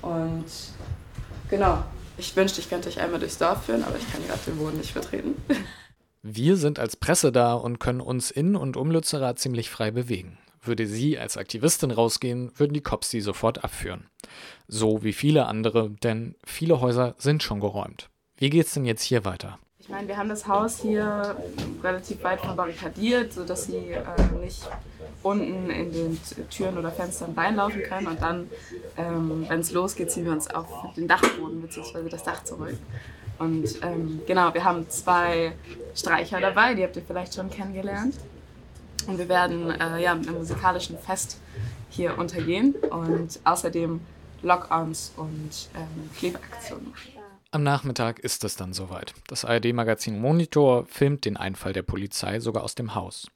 [0.00, 0.46] Und
[1.48, 1.84] genau,
[2.16, 4.78] ich wünschte, ich könnte euch einmal durchs Dorf führen, aber ich kann gerade den Boden
[4.78, 5.34] nicht vertreten.
[6.22, 10.36] Wir sind als Presse da und können uns in und um Lützerath ziemlich frei bewegen.
[10.60, 14.10] Würde sie als Aktivistin rausgehen, würden die Cops sie sofort abführen.
[14.66, 18.10] So wie viele andere, denn viele Häuser sind schon geräumt.
[18.36, 19.58] Wie geht's denn jetzt hier weiter?
[19.88, 21.34] Meine, wir haben das Haus hier
[21.82, 24.04] relativ weit verbarrikadiert, sodass sie äh,
[24.38, 24.68] nicht
[25.22, 26.20] unten in den
[26.50, 28.06] Türen oder Fenstern reinlaufen können.
[28.06, 28.50] Und dann,
[28.98, 32.06] ähm, wenn es losgeht, ziehen wir uns auf den Dachboden bzw.
[32.10, 32.76] das Dach zurück.
[33.38, 35.52] Und ähm, genau, wir haben zwei
[35.94, 38.14] Streicher dabei, die habt ihr vielleicht schon kennengelernt.
[39.06, 41.38] Und wir werden äh, ja, mit einem musikalischen Fest
[41.88, 44.00] hier untergehen und außerdem
[44.42, 47.17] Lock-ons und ähm, Klebeaktionen machen.
[47.50, 49.14] Am Nachmittag ist es dann soweit.
[49.26, 53.30] Das ARD-Magazin Monitor filmt den Einfall der Polizei sogar aus dem Haus.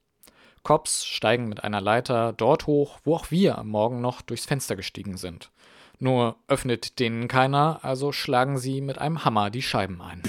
[0.63, 4.77] Cops steigen mit einer Leiter dort hoch, wo auch wir am Morgen noch durchs Fenster
[4.77, 5.51] gestiegen sind.
[5.99, 10.23] Nur öffnet denen keiner, also schlagen sie mit einem Hammer die Scheiben ein.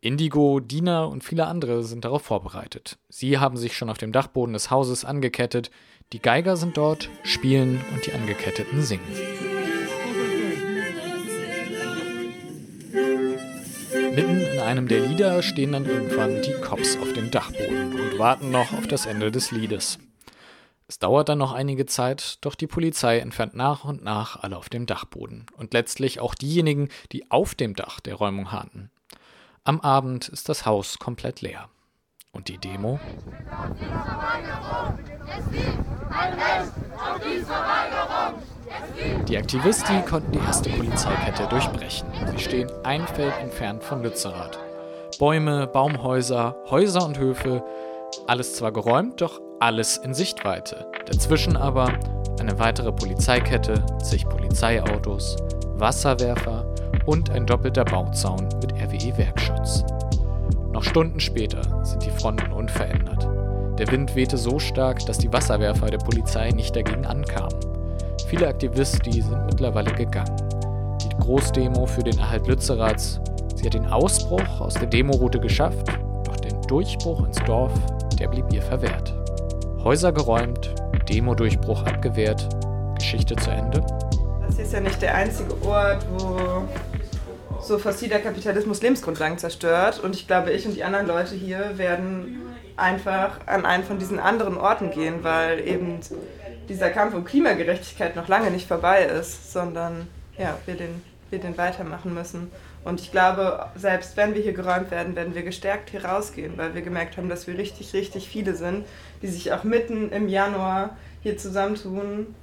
[0.00, 2.98] Indigo, Dina und viele andere sind darauf vorbereitet.
[3.08, 5.72] Sie haben sich schon auf dem Dachboden des Hauses angekettet.
[6.12, 9.59] Die Geiger sind dort, spielen und die Angeketteten singen.
[14.70, 18.86] Einem der Lieder stehen dann irgendwann die Cops auf dem Dachboden und warten noch auf
[18.86, 19.98] das Ende des Liedes.
[20.86, 24.68] Es dauert dann noch einige Zeit, doch die Polizei entfernt nach und nach alle auf
[24.68, 28.92] dem Dachboden und letztlich auch diejenigen, die auf dem Dach der Räumung harrten.
[29.64, 31.68] Am Abend ist das Haus komplett leer.
[32.30, 33.00] Und die Demo?
[33.80, 33.86] Die
[39.36, 42.06] Aktivisti konnten die erste Polizeikette durchbrechen.
[42.30, 44.58] Sie stehen ein Feld entfernt von Lützerath.
[45.18, 47.64] Bäume, Baumhäuser, Häuser und Höfe,
[48.26, 50.86] alles zwar geräumt, doch alles in Sichtweite.
[51.06, 51.92] Dazwischen aber
[52.38, 55.36] eine weitere Polizeikette, zig Polizeiautos,
[55.74, 56.64] Wasserwerfer,
[57.06, 59.84] und ein doppelter Bauzaun mit RWE-Werkschutz.
[60.72, 63.28] Noch Stunden später sind die Fronten unverändert.
[63.78, 67.69] Der Wind wehte so stark, dass die Wasserwerfer der Polizei nicht dagegen ankamen.
[68.28, 70.36] Viele Aktivisten sind mittlerweile gegangen.
[71.02, 73.20] Die Großdemo für den Erhalt Lützeraths,
[73.56, 75.88] sie hat den Ausbruch aus der Demoroute geschafft,
[76.24, 77.72] doch den Durchbruch ins Dorf,
[78.18, 79.14] der blieb ihr verwehrt.
[79.82, 80.74] Häuser geräumt,
[81.08, 82.48] Demo-Durchbruch abgewehrt,
[82.96, 83.84] Geschichte zu Ende?
[84.46, 86.64] Das ist ja nicht der einzige Ort, wo
[87.62, 90.00] so fossiler Kapitalismus Lebensgrundlagen zerstört.
[90.02, 92.42] Und ich glaube, ich und die anderen Leute hier werden
[92.76, 96.00] einfach an einen von diesen anderen Orten gehen, weil eben
[96.70, 100.06] dieser Kampf um Klimagerechtigkeit noch lange nicht vorbei ist, sondern
[100.38, 102.50] ja, wir den, wir den weitermachen müssen.
[102.84, 106.74] Und ich glaube, selbst wenn wir hier geräumt werden, werden wir gestärkt hier rausgehen, weil
[106.74, 108.86] wir gemerkt haben, dass wir richtig, richtig viele sind,
[109.20, 112.34] die sich auch mitten im Januar hier zusammentun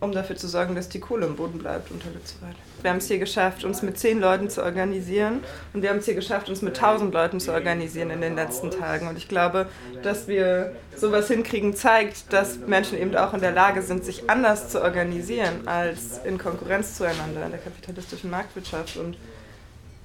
[0.00, 2.54] um dafür zu sorgen, dass die Kohle im Boden bleibt unter Lützerath.
[2.82, 5.42] Wir haben es hier geschafft, uns mit zehn Leuten zu organisieren
[5.72, 8.70] und wir haben es hier geschafft, uns mit tausend Leuten zu organisieren in den letzten
[8.70, 9.08] Tagen.
[9.08, 9.66] Und ich glaube,
[10.02, 14.68] dass wir sowas hinkriegen, zeigt, dass Menschen eben auch in der Lage sind, sich anders
[14.68, 18.96] zu organisieren als in Konkurrenz zueinander in der kapitalistischen Marktwirtschaft.
[18.96, 19.16] Und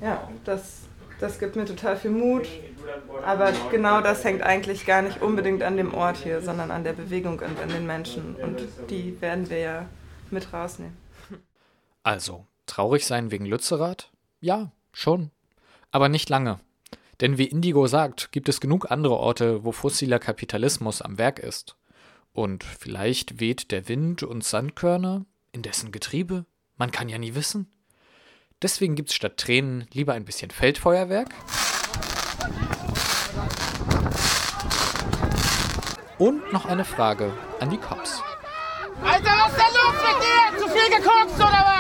[0.02, 0.80] ja, das,
[1.20, 2.48] das gibt mir total viel Mut.
[3.26, 6.94] Aber genau das hängt eigentlich gar nicht unbedingt an dem Ort hier, sondern an der
[6.94, 8.36] Bewegung und an den Menschen.
[8.36, 9.86] Und die werden wir ja
[10.32, 10.98] mit rausnehmen.
[12.04, 14.12] Also, traurig sein wegen Lützerath?
[14.42, 15.32] Ja, schon.
[15.92, 16.60] Aber nicht lange.
[17.22, 21.78] Denn wie Indigo sagt, gibt es genug andere Orte, wo fossiler Kapitalismus am Werk ist.
[22.34, 26.46] Und vielleicht weht der Wind und Sandkörner in dessen Getriebe?
[26.76, 27.72] Man kann ja nie wissen.
[28.62, 31.30] Deswegen gibt's statt Tränen lieber ein bisschen Feldfeuerwerk.
[36.18, 38.22] Und noch eine Frage an die Cops.
[39.04, 40.58] Alter, was ist denn los mit dir?
[40.60, 41.74] Zu viel gekokst oder was?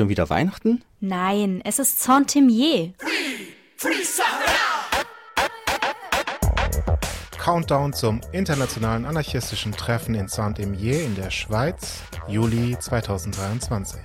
[0.00, 0.82] Schon wieder Weihnachten?
[1.00, 2.94] Nein, es ist Saint-Timier.
[7.38, 11.98] Countdown zum internationalen anarchistischen Treffen in Saint-Imier in der Schweiz,
[12.28, 14.00] Juli 2023.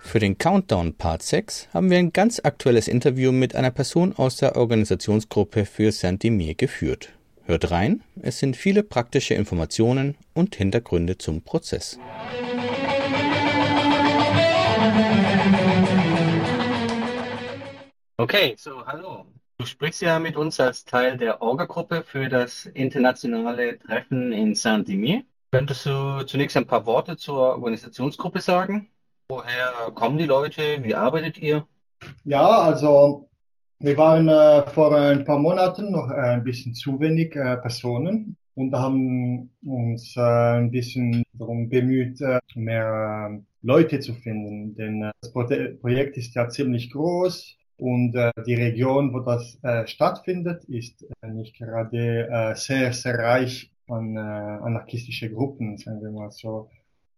[0.00, 4.36] Für den Countdown Part 6 haben wir ein ganz aktuelles Interview mit einer Person aus
[4.36, 7.17] der Organisationsgruppe für Saint-Imier geführt.
[7.48, 11.98] Hört rein, es sind viele praktische Informationen und Hintergründe zum Prozess.
[18.18, 19.24] Okay, so hallo.
[19.56, 25.22] Du sprichst ja mit uns als Teil der Orga-Gruppe für das internationale Treffen in Saint-Imier.
[25.50, 28.90] Könntest du zunächst ein paar Worte zur Organisationsgruppe sagen?
[29.30, 30.84] Woher kommen die Leute?
[30.84, 31.66] Wie arbeitet ihr?
[32.24, 33.27] Ja, also
[33.80, 38.74] wir waren äh, vor ein paar Monaten noch ein bisschen zu wenig äh, Personen und
[38.74, 44.74] haben uns äh, ein bisschen darum bemüht, äh, mehr äh, Leute zu finden.
[44.74, 45.44] Denn äh, das Pro
[45.80, 49.58] Projekt ist ja ziemlich groß und äh, die Region, wo das
[49.88, 56.68] stattfindet, ist nicht gerade sehr, sehr reich an anarchistische Gruppen, sagen wir mal so.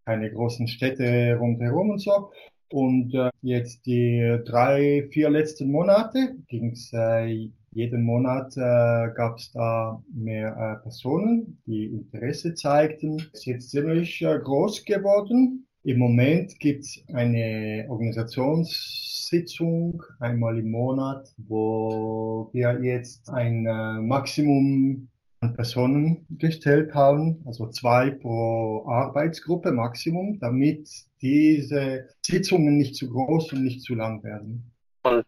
[0.05, 2.31] Keine großen Städte rundherum und so.
[2.73, 9.53] Und äh, jetzt die drei, vier letzten Monate ging's äh, jeden Monat äh, gab es
[9.53, 13.23] da mehr äh, Personen, die Interesse zeigten.
[13.33, 15.69] Ist jetzt ziemlich äh, groß geworden.
[15.85, 25.09] Im Moment gibt's eine Organisationssitzung einmal im Monat, wo wir jetzt ein äh, Maximum
[25.41, 30.91] an Personen gestellt haben, also zwei pro Arbeitsgruppe Maximum, damit
[31.21, 34.71] diese Sitzungen nicht zu groß und nicht zu lang werden.
[35.03, 35.25] Und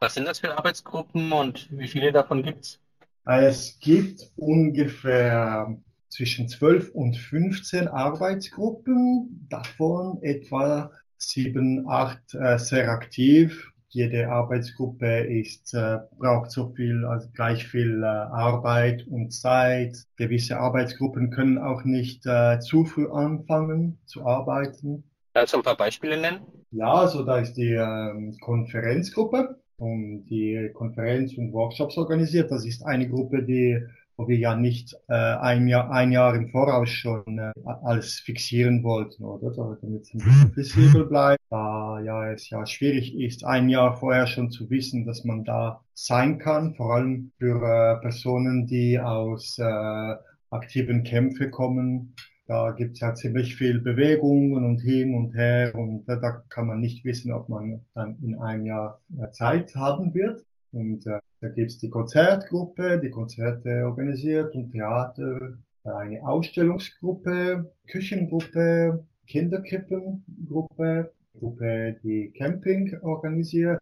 [0.00, 2.80] was sind das für Arbeitsgruppen und wie viele davon gibt's?
[3.24, 5.76] Es gibt ungefähr
[6.08, 13.72] zwischen 12 und 15 Arbeitsgruppen, davon etwa sieben, acht äh, sehr aktiv.
[13.88, 19.96] Jede Arbeitsgruppe ist, äh, braucht so viel, also gleich viel äh, Arbeit und Zeit.
[20.16, 25.04] Gewisse Arbeitsgruppen können auch nicht äh, zu früh anfangen zu arbeiten.
[25.34, 26.40] Kannst du ein paar Beispiele nennen?
[26.70, 32.50] Ja, also da ist die ähm, Konferenzgruppe und die Konferenz und Workshops organisiert.
[32.50, 33.82] Das ist eine Gruppe, die
[34.16, 37.52] wo wir ja nicht äh, ein Jahr ein Jahr im Voraus schon äh,
[37.82, 39.50] alles fixieren wollten, oder?
[39.50, 41.40] Damit es ein bisschen flexibel bleibt.
[41.50, 45.82] Da ja es ja schwierig ist, ein Jahr vorher schon zu wissen, dass man da
[45.94, 50.14] sein kann, vor allem für äh, Personen, die aus äh,
[50.50, 52.14] aktiven Kämpfen kommen
[52.46, 56.80] Da gibt es ja ziemlich viel Bewegungen und hin und her und da, kann man
[56.80, 60.44] nicht wissen, ob man dann in einem Jahr äh, Zeit haben wird.
[60.72, 71.12] Und äh, da gibt's die Konzertgruppe, die Konzerte organisiert und Theater, eine Ausstellungsgruppe, Küchengruppe, Kinderkrippengruppe,
[71.38, 73.80] Gruppe, die Camping organisiert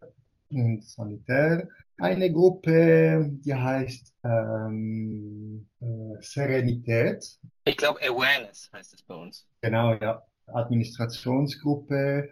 [0.50, 1.68] und Sanitär.
[1.98, 5.86] Eine Gruppe, die heißt ähm, äh,
[6.20, 7.38] Serenität.
[7.70, 9.46] Ich glaube, Awareness heißt es bei uns.
[9.62, 10.20] Genau, ja.
[10.48, 12.28] Administrationsgruppe,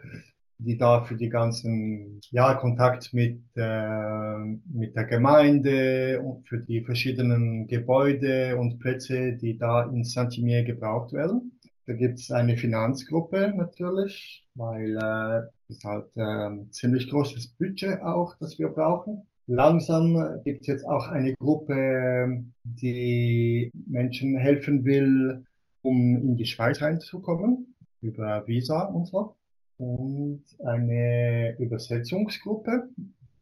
[0.59, 6.83] die da für die ganzen, ja, Kontakt mit, äh, mit der Gemeinde und für die
[6.83, 11.53] verschiedenen Gebäude und Plätze, die da in Saint-Imier gebraucht werden.
[11.87, 18.59] Da gibt es eine Finanzgruppe natürlich, weil äh, halt äh, ziemlich großes Budget auch, das
[18.59, 19.25] wir brauchen.
[19.51, 25.43] Langsam gibt es jetzt auch eine Gruppe, die Menschen helfen will,
[25.81, 29.37] um in die Schweiz reinzukommen, über Visa und so.
[29.79, 32.91] Und eine Übersetzungsgruppe,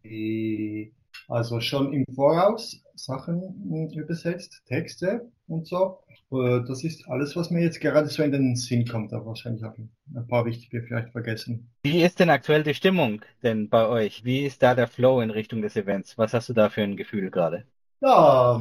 [0.05, 0.93] die
[1.29, 5.99] also schon im Voraus Sachen übersetzt, Texte und so.
[6.33, 9.63] Äh, das ist alles, was mir jetzt gerade so in den Sinn kommt, aber wahrscheinlich
[9.63, 11.71] habe ich ein paar wichtige vielleicht vergessen.
[11.83, 14.25] Wie ist denn aktuell die Stimmung denn bei euch?
[14.25, 16.19] Wie ist da der Flow in Richtung des Events?
[16.19, 17.65] Was hast du da für ein Gefühl gerade?
[18.01, 18.61] Ja,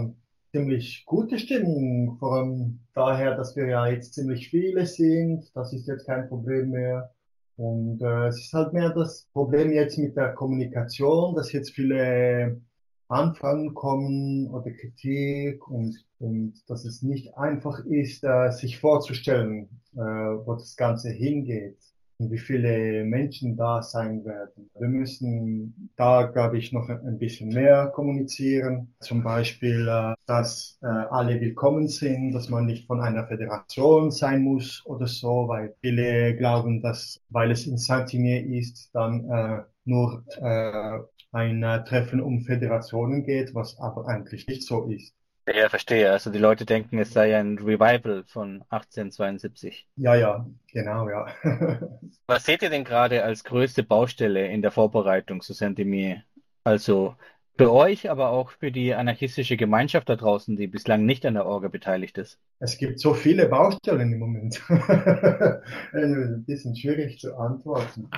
[0.51, 5.51] ziemlich gute Stimmung, vor allem daher, dass wir ja jetzt ziemlich viele sind.
[5.53, 7.13] Das ist jetzt kein Problem mehr.
[7.57, 12.61] Und äh, es ist halt mehr das Problem jetzt mit der Kommunikation, dass jetzt viele
[13.07, 19.99] Anfragen kommen oder Kritik und, und dass es nicht einfach ist, äh, sich vorzustellen, äh,
[19.99, 21.77] wo das Ganze hingeht
[22.19, 24.69] wie viele Menschen da sein werden.
[24.77, 28.93] Wir müssen da, glaube ich, noch ein bisschen mehr kommunizieren.
[28.99, 34.43] Zum Beispiel, äh, dass äh, alle willkommen sind, dass man nicht von einer Föderation sein
[34.43, 40.23] muss oder so, weil viele glauben, dass, weil es in Saint-Imier ist, dann äh, nur
[40.41, 40.99] äh,
[41.31, 45.13] ein Treffen um Föderationen geht, was aber eigentlich nicht so ist.
[45.47, 46.11] Ja, verstehe.
[46.11, 49.87] Also die Leute denken, es sei ein Revival von 1872.
[49.95, 51.27] Ja, ja, genau, ja.
[52.27, 56.23] Was seht ihr denn gerade als größte Baustelle in der Vorbereitung zu Saint-Emile?
[56.63, 57.15] Also
[57.57, 61.45] für euch, aber auch für die anarchistische Gemeinschaft da draußen, die bislang nicht an der
[61.45, 62.39] Orga beteiligt ist?
[62.59, 64.61] Es gibt so viele Baustellen im Moment.
[65.93, 68.09] ein bisschen schwierig zu antworten.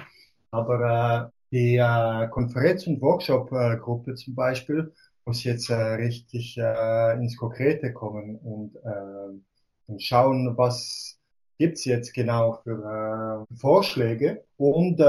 [0.49, 4.93] Aber äh, die äh, Konferenz- und Workshop-Gruppe zum Beispiel,
[5.27, 11.19] muss jetzt äh, richtig äh, ins Konkrete kommen und, äh, und schauen, was
[11.59, 15.03] gibt's jetzt genau für äh, Vorschläge und äh,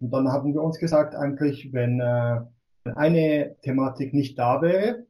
[0.00, 2.40] Und dann haben wir uns gesagt, eigentlich, wenn, äh,
[2.84, 5.04] wenn eine Thematik nicht da wäre,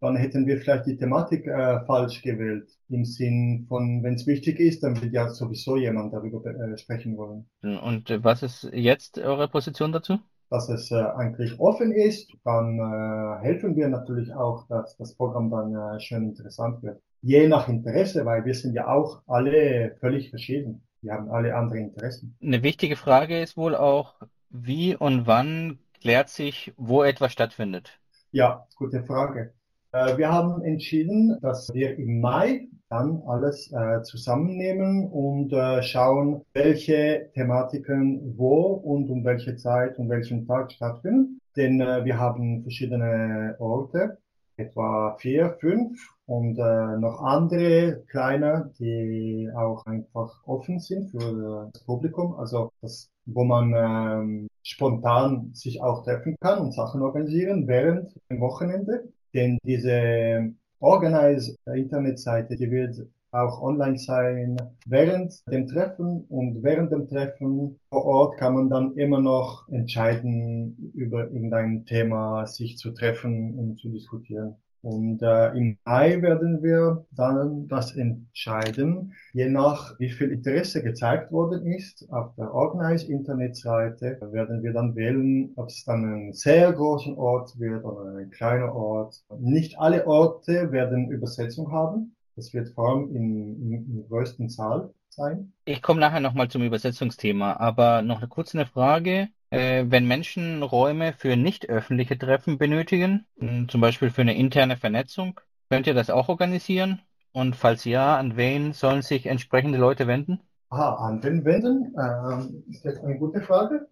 [0.00, 2.68] dann hätten wir vielleicht die Thematik äh, falsch gewählt.
[2.88, 7.16] Im Sinn von, wenn es wichtig ist, dann wird ja sowieso jemand darüber äh, sprechen
[7.16, 7.46] wollen.
[7.62, 10.18] Und was ist jetzt eure Position dazu?
[10.50, 15.50] Dass es äh, eigentlich offen ist, dann äh, helfen wir natürlich auch, dass das Programm
[15.50, 17.00] dann äh, schön interessant wird.
[17.22, 20.82] Je nach Interesse, weil wir sind ja auch alle völlig verschieden.
[21.02, 22.36] Wir haben alle andere Interessen.
[22.40, 24.14] Eine wichtige Frage ist wohl auch,
[24.50, 27.98] wie und wann klärt sich, wo etwas stattfindet?
[28.30, 29.55] Ja, gute Frage.
[29.96, 36.42] Äh, wir haben entschieden, dass wir im Mai dann alles äh, zusammennehmen und äh, schauen,
[36.52, 41.40] welche Thematiken wo und um welche Zeit und welchen Tag stattfinden.
[41.56, 44.18] Denn äh, wir haben verschiedene Orte,
[44.58, 51.82] etwa vier, fünf und äh, noch andere kleine, die auch einfach offen sind für das
[51.84, 52.34] Publikum.
[52.34, 58.40] Also das, wo man ähm, spontan sich auch treffen kann und Sachen organisieren während dem
[58.40, 59.08] Wochenende.
[59.36, 64.56] Denn diese Organize Internetseite, die wird auch online sein
[64.86, 70.90] während dem Treffen und während dem Treffen vor Ort kann man dann immer noch entscheiden,
[70.94, 74.54] über irgendein Thema sich zu treffen und zu diskutieren.
[74.86, 81.32] Und äh, im Mai werden wir dann das entscheiden, je nach wie viel Interesse gezeigt
[81.32, 82.08] worden ist.
[82.12, 87.58] Auf der Organize Internetseite werden wir dann wählen, ob es dann ein sehr großen Ort
[87.58, 89.24] wird oder ein kleiner Ort.
[89.40, 92.14] Nicht alle Orte werden Übersetzung haben.
[92.36, 95.52] Das wird vor allem in, in, in größten Zahl sein.
[95.64, 99.30] Ich komme nachher nochmal zum Übersetzungsthema, aber noch eine kurze Frage.
[99.50, 103.26] Äh, wenn Menschen Räume für nicht öffentliche Treffen benötigen,
[103.68, 105.40] zum Beispiel für eine interne Vernetzung,
[105.70, 107.00] könnt ihr das auch organisieren?
[107.32, 110.40] Und falls ja, an wen sollen sich entsprechende Leute wenden?
[110.70, 111.94] Aha, an wen wenden?
[112.00, 113.86] Ähm, ist das eine gute Frage.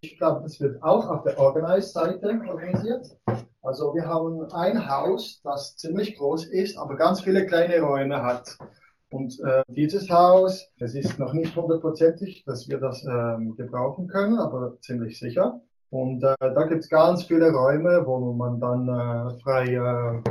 [0.00, 3.16] Ich glaube, das wird auch auf der Organize-Seite organisiert.
[3.62, 8.58] Also wir haben ein Haus, das ziemlich groß ist, aber ganz viele kleine Räume hat.
[9.10, 14.38] Und äh, dieses Haus, es ist noch nicht hundertprozentig, dass wir das ähm, gebrauchen können,
[14.38, 15.60] aber ziemlich sicher.
[15.90, 20.22] Und äh, da gibt es ganz viele Räume, wo man dann äh, frei äh,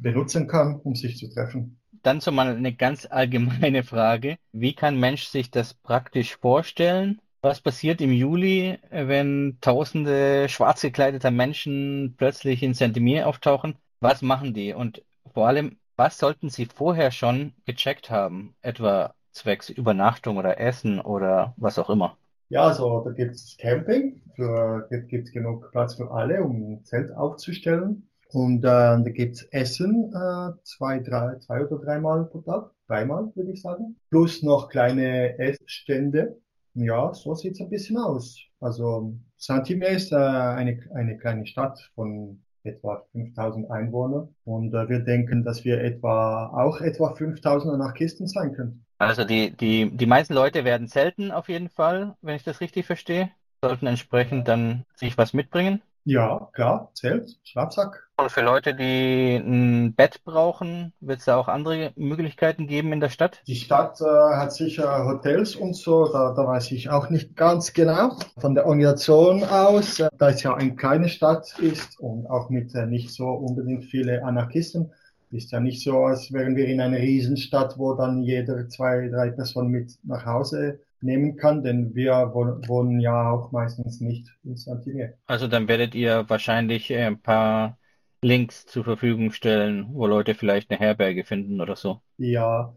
[0.00, 1.78] benutzen kann, um sich zu treffen.
[2.02, 4.36] Dann so mal eine ganz allgemeine Frage.
[4.52, 7.20] Wie kann Mensch sich das praktisch vorstellen?
[7.40, 13.76] Was passiert im Juli, wenn tausende schwarz gekleideter Menschen plötzlich in Saint-Denis auftauchen?
[14.00, 14.74] Was machen die?
[14.74, 21.00] Und vor allem, was sollten Sie vorher schon gecheckt haben, etwa zwecks Übernachtung oder Essen
[21.00, 22.16] oder was auch immer?
[22.48, 26.84] Ja, also da gibt es Camping, für, gibt, gibt genug Platz für alle, um ein
[26.84, 28.08] Zelt aufzustellen.
[28.32, 33.52] Und äh, da gibt's Essen äh, zwei, drei, zwei oder dreimal pro Tag, dreimal würde
[33.52, 33.96] ich sagen.
[34.10, 36.36] Plus noch kleine Essstände.
[36.74, 38.38] Ja, so sieht's ein bisschen aus.
[38.60, 44.28] Also Saint-Timé ist äh, eine, eine kleine Stadt von etwa 5000 Einwohner.
[44.44, 48.84] Und äh, wir denken, dass wir etwa auch etwa 5000 nach Kisten sein können.
[48.98, 52.86] Also die, die, die meisten Leute werden selten auf jeden Fall, wenn ich das richtig
[52.86, 53.30] verstehe.
[53.62, 55.82] Sollten entsprechend dann sich was mitbringen.
[56.08, 58.08] Ja, klar, Zelt, Schlafsack.
[58.16, 63.00] Und für Leute, die ein Bett brauchen, wird es da auch andere Möglichkeiten geben in
[63.00, 63.42] der Stadt?
[63.48, 67.72] Die Stadt äh, hat sicher Hotels und so, da, da weiß ich auch nicht ganz
[67.72, 68.16] genau.
[68.38, 72.72] Von der Organisation aus, äh, da es ja eine kleine Stadt ist und auch mit
[72.76, 74.92] äh, nicht so unbedingt viele Anarchisten,
[75.32, 79.30] ist ja nicht so, als wären wir in einer Riesenstadt, wo dann jeder zwei, drei
[79.30, 85.14] Personen mit nach Hause nehmen kann, denn wir wohnen ja auch meistens nicht in Santiago.
[85.26, 87.78] Also dann werdet ihr wahrscheinlich äh, ein paar
[88.22, 92.00] Links zur Verfügung stellen, wo Leute vielleicht eine Herberge finden oder so.
[92.18, 92.74] Ja,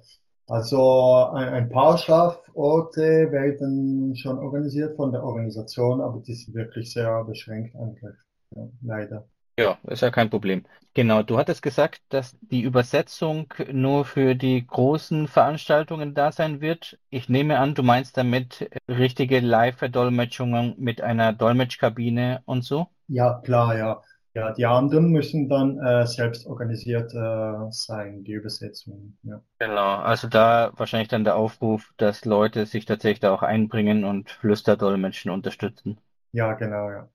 [0.48, 6.92] also ein, ein paar Schlaforte werden schon organisiert von der Organisation, aber die sind wirklich
[6.92, 8.16] sehr beschränkt eigentlich,
[8.56, 9.28] ja, leider.
[9.60, 10.66] Ja, ist ja kein Problem.
[10.94, 16.98] Genau, du hattest gesagt, dass die Übersetzung nur für die großen Veranstaltungen da sein wird.
[17.10, 22.88] Ich nehme an, du meinst damit richtige Live-Verdolmetschungen mit einer Dolmetschkabine und so?
[23.08, 24.02] Ja, klar, ja.
[24.34, 29.18] Ja, die anderen müssen dann äh, selbst organisiert äh, sein, die Übersetzungen.
[29.24, 29.42] Ja.
[29.58, 34.30] Genau, also da wahrscheinlich dann der Aufruf, dass Leute sich tatsächlich da auch einbringen und
[34.32, 36.00] Flüsterdolmetschen unterstützen.
[36.32, 37.10] Ja, genau, ja.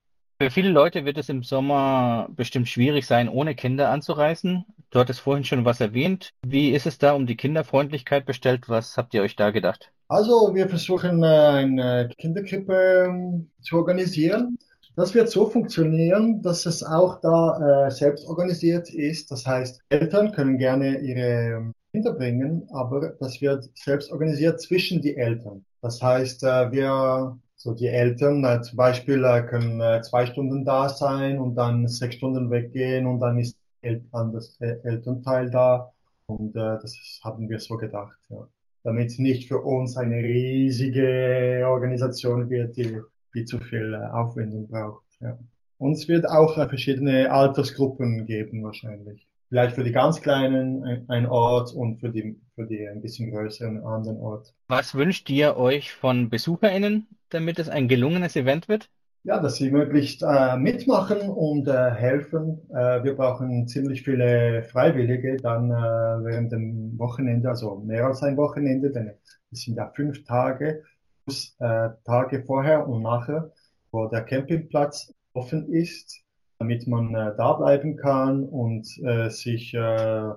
[0.44, 4.66] Für viele Leute wird es im Sommer bestimmt schwierig sein, ohne Kinder anzureisen.
[4.90, 6.34] Du hattest vorhin schon was erwähnt.
[6.46, 8.68] Wie ist es da um die Kinderfreundlichkeit bestellt?
[8.68, 9.90] Was habt ihr euch da gedacht?
[10.08, 14.58] Also wir versuchen äh, eine Kinderkrippe ähm, zu organisieren.
[14.96, 19.30] Das wird so funktionieren, dass es auch da äh, selbst organisiert ist.
[19.30, 25.00] Das heißt, Eltern können gerne ihre ähm, Kinder bringen, aber das wird selbst organisiert zwischen
[25.00, 25.64] die Eltern.
[25.80, 31.54] Das heißt, äh, wir so die Eltern zum Beispiel können zwei Stunden da sein und
[31.54, 35.92] dann sechs Stunden weggehen und dann ist El anderes Elternteil da.
[36.26, 38.46] Und äh, das haben wir so gedacht, ja.
[38.82, 43.00] Damit es nicht für uns eine riesige Organisation wird, die,
[43.34, 45.04] die zu viel äh, Aufwendung braucht.
[45.20, 45.38] Ja.
[45.78, 49.26] Uns wird auch äh, verschiedene Altersgruppen geben wahrscheinlich.
[49.48, 53.76] Vielleicht für die ganz Kleinen ein, Ort und für die, für die ein bisschen größeren
[53.76, 54.54] einen anderen Ort.
[54.68, 58.88] Was wünscht ihr euch von BesucherInnen, damit es ein gelungenes Event wird?
[59.22, 62.60] Ja, dass sie möglichst äh, mitmachen und äh, helfen.
[62.70, 68.36] Äh, wir brauchen ziemlich viele Freiwillige dann äh, während dem Wochenende, also mehr als ein
[68.36, 69.12] Wochenende, denn
[69.50, 70.82] es sind ja fünf Tage
[71.24, 73.50] plus äh, Tage vorher und nachher,
[73.92, 76.23] wo der Campingplatz offen ist,
[76.58, 80.30] damit man äh, da bleiben kann und äh, sich äh,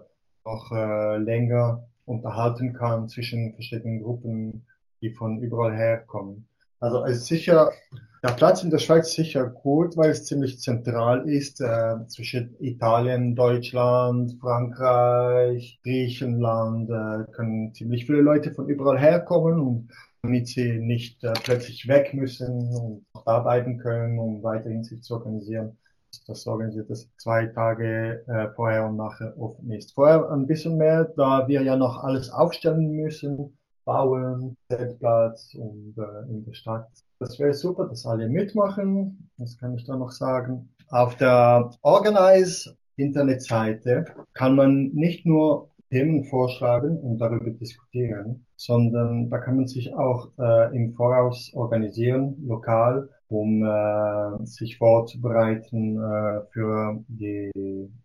[0.43, 4.65] auch äh, länger unterhalten kann zwischen verschiedenen Gruppen,
[5.01, 6.47] die von überall herkommen.
[6.79, 7.71] Also es ist sicher,
[8.23, 12.55] der Platz in der Schweiz ist sicher gut, weil es ziemlich zentral ist äh, zwischen
[12.59, 16.89] Italien, Deutschland, Frankreich, Griechenland.
[16.89, 19.89] Äh, können ziemlich viele Leute von überall herkommen und
[20.21, 25.77] damit sie nicht äh, plötzlich weg müssen und arbeiten können, um weiterhin sich zu organisieren.
[26.27, 29.93] Das organisiert das zwei Tage äh, vorher und nachher offen ist.
[29.93, 36.29] Vorher ein bisschen mehr, da wir ja noch alles aufstellen müssen bauen, Zeltplatz und äh,
[36.29, 36.89] in der Stadt.
[37.19, 39.31] Das wäre super, dass alle mitmachen.
[39.37, 40.69] Das kann ich da noch sagen.
[40.89, 49.37] Auf der Organize Internetseite kann man nicht nur Themen vorschlagen und darüber diskutieren, sondern da
[49.39, 57.03] kann man sich auch äh, im Voraus organisieren, lokal, um äh, sich vorzubereiten äh, für
[57.07, 57.51] die,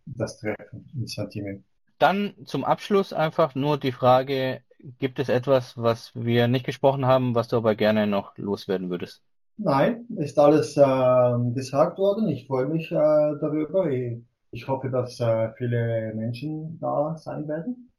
[0.05, 1.63] das Treffen in Santime.
[1.99, 4.61] Dann zum Abschluss einfach nur die Frage,
[4.99, 9.21] Gibt es etwas, was wir nicht gesprochen haben, was du aber gerne noch loswerden würdest?
[9.55, 12.27] Nein, ist alles äh, gesagt worden.
[12.27, 13.89] Ich freue mich äh, darüber.
[13.89, 14.17] Ich,
[14.53, 17.89] ich, hoffe, dass äh, viele Menschen da sein werden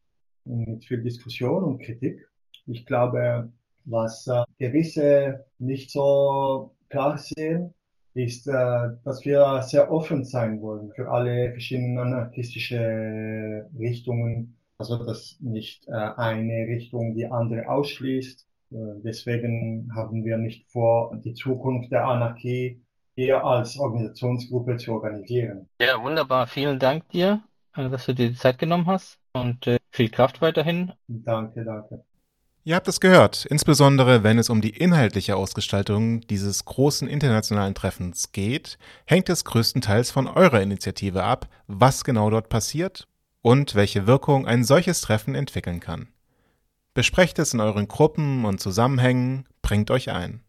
[0.44, 2.28] mit viel Diskussion und Kritik.
[2.66, 3.50] Ich glaube,
[3.84, 7.74] was äh, gewisse nicht so klar sehen,
[8.14, 15.36] ist, äh, dass wir sehr offen sein wollen für alle verschiedenen anarchistische Richtungen also dass
[15.40, 18.46] nicht äh, eine Richtung die andere ausschließt.
[18.72, 22.82] Äh, deswegen haben wir nicht vor, die Zukunft der Anarchie
[23.16, 25.68] eher als Organisationsgruppe zu organisieren.
[25.80, 26.46] Ja, wunderbar.
[26.46, 27.42] Vielen Dank dir,
[27.76, 30.92] äh, dass du dir die Zeit genommen hast und äh, viel Kraft weiterhin.
[31.08, 32.04] Danke, danke.
[32.66, 38.32] Ihr habt es gehört, insbesondere wenn es um die inhaltliche Ausgestaltung dieses großen internationalen Treffens
[38.32, 43.06] geht, hängt es größtenteils von eurer Initiative ab, was genau dort passiert
[43.42, 46.08] und welche Wirkung ein solches Treffen entwickeln kann.
[46.94, 50.43] Besprecht es in euren Gruppen und Zusammenhängen, bringt euch ein.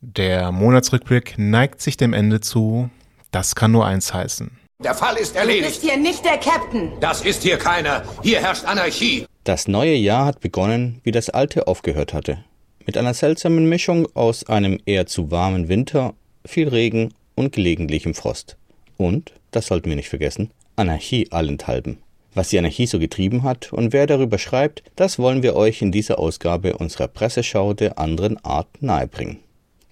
[0.00, 2.88] Der Monatsrückblick neigt sich dem Ende zu.
[3.30, 4.50] Das kann nur eins heißen.
[4.82, 5.64] Der Fall ist erledigt.
[5.64, 6.92] Du bist hier nicht der Captain.
[7.00, 8.04] Das ist hier keiner.
[8.22, 9.26] Hier herrscht Anarchie.
[9.44, 12.44] Das neue Jahr hat begonnen, wie das alte aufgehört hatte.
[12.86, 16.14] Mit einer seltsamen Mischung aus einem eher zu warmen Winter
[16.46, 18.56] viel Regen und gelegentlichem Frost.
[18.96, 22.03] Und, das sollten wir nicht vergessen, Anarchie allenthalben.
[22.34, 25.92] Was die Anarchie so getrieben hat und wer darüber schreibt, das wollen wir euch in
[25.92, 29.38] dieser Ausgabe unserer Presseschau der anderen Art nahebringen.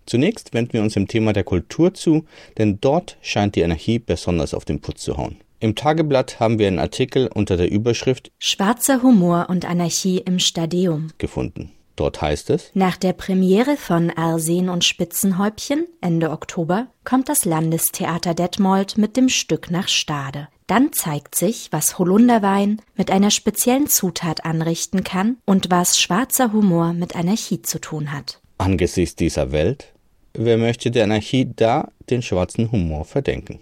[0.06, 2.24] Zunächst wenden wir uns dem Thema der Kultur zu,
[2.58, 5.36] denn dort scheint die Anarchie besonders auf den Putz zu hauen.
[5.60, 11.10] Im Tageblatt haben wir einen Artikel unter der Überschrift Schwarzer Humor und Anarchie im Stadium
[11.18, 11.70] gefunden.
[11.94, 18.34] Dort heißt es, nach der Premiere von Arsen und Spitzenhäubchen Ende Oktober kommt das Landestheater
[18.34, 20.48] Detmold mit dem Stück nach Stade.
[20.66, 26.92] Dann zeigt sich, was Holunderwein mit einer speziellen Zutat anrichten kann und was schwarzer Humor
[26.92, 28.40] mit Anarchie zu tun hat.
[28.58, 29.92] Angesichts dieser Welt,
[30.34, 33.60] wer möchte der Anarchie da den schwarzen Humor verdenken?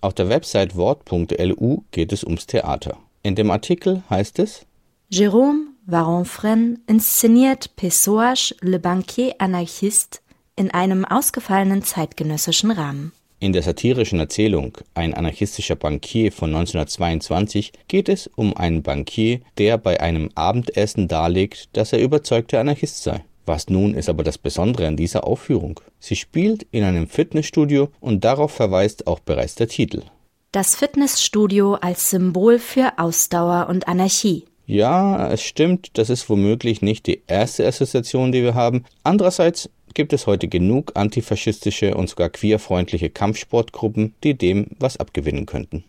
[0.00, 2.98] Auf der Website wort.lu geht es ums Theater.
[3.22, 4.66] In dem Artikel heißt es,
[5.12, 10.18] Jérôme Varon-Fresne inszeniert Pessoas Le Banquier Anarchiste
[10.56, 13.12] in einem ausgefallenen zeitgenössischen Rahmen.
[13.42, 19.78] In der satirischen Erzählung Ein anarchistischer Bankier von 1922 geht es um einen Bankier, der
[19.78, 23.24] bei einem Abendessen darlegt, dass er überzeugter Anarchist sei.
[23.44, 25.80] Was nun ist aber das Besondere an dieser Aufführung?
[25.98, 30.02] Sie spielt in einem Fitnessstudio und darauf verweist auch bereits der Titel.
[30.52, 34.44] Das Fitnessstudio als Symbol für Ausdauer und Anarchie.
[34.66, 38.84] Ja, es stimmt, das ist womöglich nicht die erste Assoziation, die wir haben.
[39.02, 45.84] Andererseits gibt es heute genug antifaschistische und sogar queerfreundliche Kampfsportgruppen, die dem was abgewinnen könnten.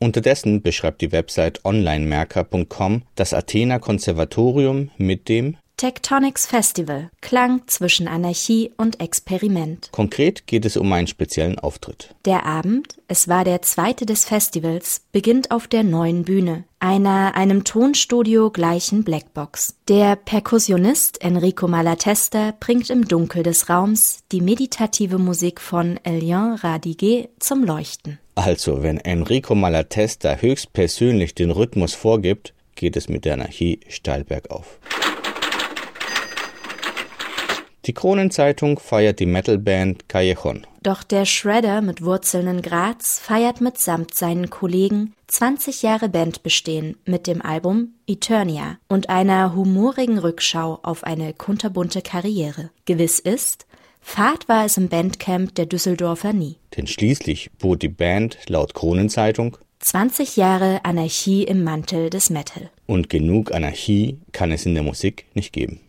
[0.00, 7.08] Unterdessen beschreibt die Website onlinemerker.com das Athena Konservatorium mit dem Tectonics Festival.
[7.20, 9.90] Klang zwischen Anarchie und Experiment.
[9.92, 12.16] Konkret geht es um einen speziellen Auftritt.
[12.24, 17.62] Der Abend, es war der zweite des Festivals, beginnt auf der neuen Bühne, einer einem
[17.62, 19.76] Tonstudio gleichen Blackbox.
[19.86, 27.28] Der Perkussionist Enrico Malatesta bringt im Dunkel des Raums die meditative Musik von Elian Radiguet
[27.38, 28.18] zum Leuchten.
[28.34, 34.80] Also, wenn Enrico Malatesta höchstpersönlich den Rhythmus vorgibt, geht es mit der Anarchie steil bergauf.
[37.88, 40.66] Die Kronenzeitung feiert die Metalband Callejon.
[40.82, 47.26] Doch der Shredder mit Wurzeln in Graz feiert mitsamt seinen Kollegen 20 Jahre Bandbestehen mit
[47.26, 52.68] dem Album Eternia und einer humorigen Rückschau auf eine kunterbunte Karriere.
[52.84, 53.66] Gewiss ist,
[54.02, 56.56] Fahrt war es im Bandcamp der Düsseldorfer nie.
[56.76, 62.68] Denn schließlich bot die Band laut Kronenzeitung 20 Jahre Anarchie im Mantel des Metal.
[62.84, 65.80] Und genug Anarchie kann es in der Musik nicht geben.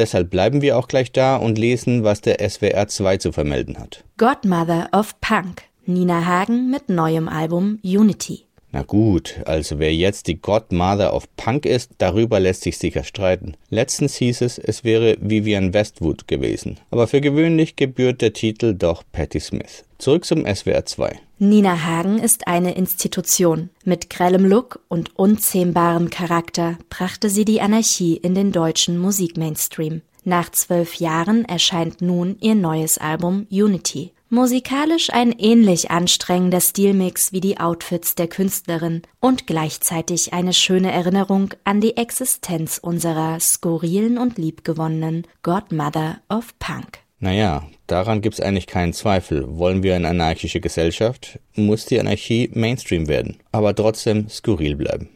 [0.00, 4.02] Deshalb bleiben wir auch gleich da und lesen, was der SWR 2 zu vermelden hat.
[4.16, 5.64] Godmother of Punk.
[5.84, 8.46] Nina Hagen mit neuem Album Unity.
[8.72, 13.56] Na gut, also wer jetzt die Godmother of Punk ist, darüber lässt sich sicher streiten.
[13.68, 16.78] Letztens hieß es, es wäre Vivian Westwood gewesen.
[16.90, 19.84] Aber für gewöhnlich gebührt der Titel doch Patti Smith.
[19.98, 21.18] Zurück zum SWR 2.
[21.38, 23.70] Nina Hagen ist eine Institution.
[23.84, 30.02] Mit grellem Look und unzähmbarem Charakter brachte sie die Anarchie in den deutschen Musikmainstream.
[30.24, 34.12] Nach zwölf Jahren erscheint nun ihr neues Album Unity.
[34.32, 41.52] Musikalisch ein ähnlich anstrengender Stilmix wie die Outfits der Künstlerin und gleichzeitig eine schöne Erinnerung
[41.64, 47.00] an die Existenz unserer skurrilen und liebgewonnenen Godmother of Punk.
[47.18, 49.58] Naja, daran gibt's eigentlich keinen Zweifel.
[49.58, 55.08] Wollen wir eine anarchische Gesellschaft, muss die Anarchie Mainstream werden, aber trotzdem skurril bleiben.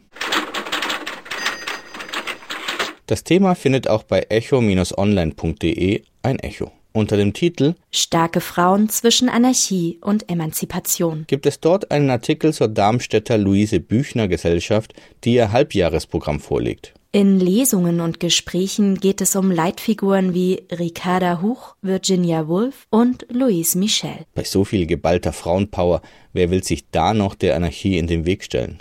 [3.06, 6.72] Das Thema findet auch bei echo-online.de ein Echo.
[6.96, 12.68] Unter dem Titel Starke Frauen zwischen Anarchie und Emanzipation gibt es dort einen Artikel zur
[12.68, 16.94] Darmstädter Luise Büchner Gesellschaft, die ihr Halbjahresprogramm vorlegt.
[17.10, 23.76] In Lesungen und Gesprächen geht es um Leitfiguren wie Ricarda Huch, Virginia Woolf und Louise
[23.76, 24.24] Michel.
[24.36, 26.00] Bei so viel geballter Frauenpower,
[26.32, 28.78] wer will sich da noch der Anarchie in den Weg stellen?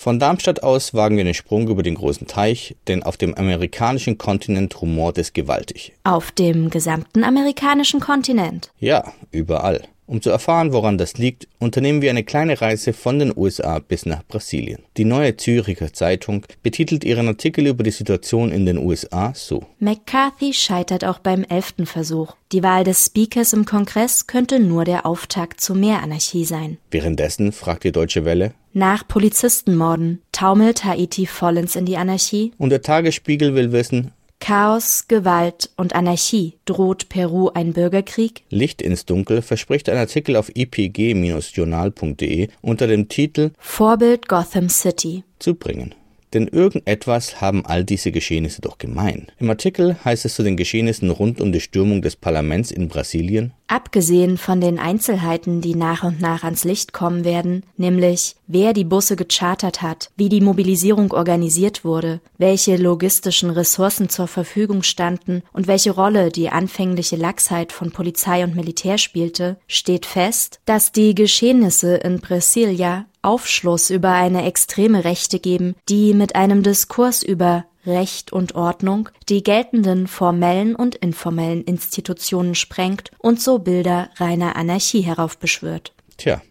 [0.00, 4.16] Von Darmstadt aus wagen wir den Sprung über den großen Teich, denn auf dem amerikanischen
[4.16, 5.92] Kontinent rumort es gewaltig.
[6.04, 8.70] Auf dem gesamten amerikanischen Kontinent?
[8.78, 9.82] Ja, überall.
[10.10, 14.06] Um zu erfahren, woran das liegt, unternehmen wir eine kleine Reise von den USA bis
[14.06, 14.82] nach Brasilien.
[14.96, 19.62] Die neue Züricher Zeitung betitelt ihren Artikel über die Situation in den USA so.
[19.78, 22.34] McCarthy scheitert auch beim elften Versuch.
[22.50, 26.78] Die Wahl des Speakers im Kongress könnte nur der Auftakt zu mehr Anarchie sein.
[26.90, 28.52] Währenddessen fragt die Deutsche Welle.
[28.72, 32.50] Nach Polizistenmorden taumelt Haiti vollends in die Anarchie.
[32.58, 36.54] Und der Tagesspiegel will wissen, Chaos, Gewalt und Anarchie.
[36.64, 38.42] Droht Peru ein Bürgerkrieg?
[38.50, 45.54] Licht ins Dunkel verspricht ein Artikel auf ipg-journal.de unter dem Titel Vorbild Gotham City zu
[45.54, 45.94] bringen.
[46.32, 49.26] Denn irgendetwas haben all diese Geschehnisse doch gemein.
[49.38, 53.52] Im Artikel heißt es zu den Geschehnissen rund um die Stürmung des Parlaments in Brasilien,
[53.70, 58.82] Abgesehen von den Einzelheiten, die nach und nach ans Licht kommen werden, nämlich wer die
[58.82, 65.68] Busse gechartert hat, wie die Mobilisierung organisiert wurde, welche logistischen Ressourcen zur Verfügung standen und
[65.68, 71.94] welche Rolle die anfängliche Lachsheit von Polizei und Militär spielte, steht fest, dass die Geschehnisse
[71.94, 78.54] in Brasilia Aufschluss über eine extreme Rechte geben, die mit einem Diskurs über Recht und
[78.54, 85.92] Ordnung die geltenden formellen und informellen Institutionen sprengt und so Bilder reiner Anarchie heraufbeschwört.
[86.18, 86.42] Tja,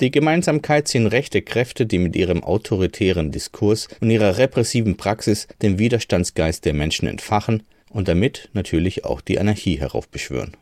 [0.00, 5.78] die Gemeinsamkeit sind rechte Kräfte, die mit ihrem autoritären Diskurs und ihrer repressiven Praxis den
[5.78, 10.56] Widerstandsgeist der Menschen entfachen und damit natürlich auch die Anarchie heraufbeschwören.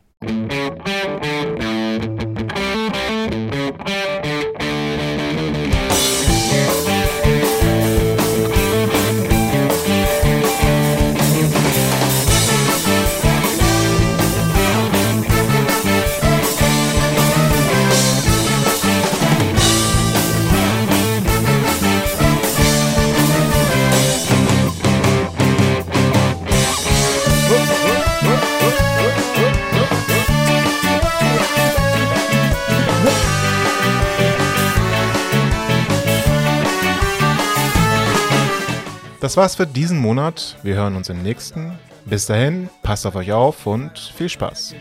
[39.25, 40.55] Das war's für diesen Monat.
[40.61, 41.79] Wir hören uns im nächsten.
[42.05, 44.75] Bis dahin, passt auf euch auf und viel Spaß.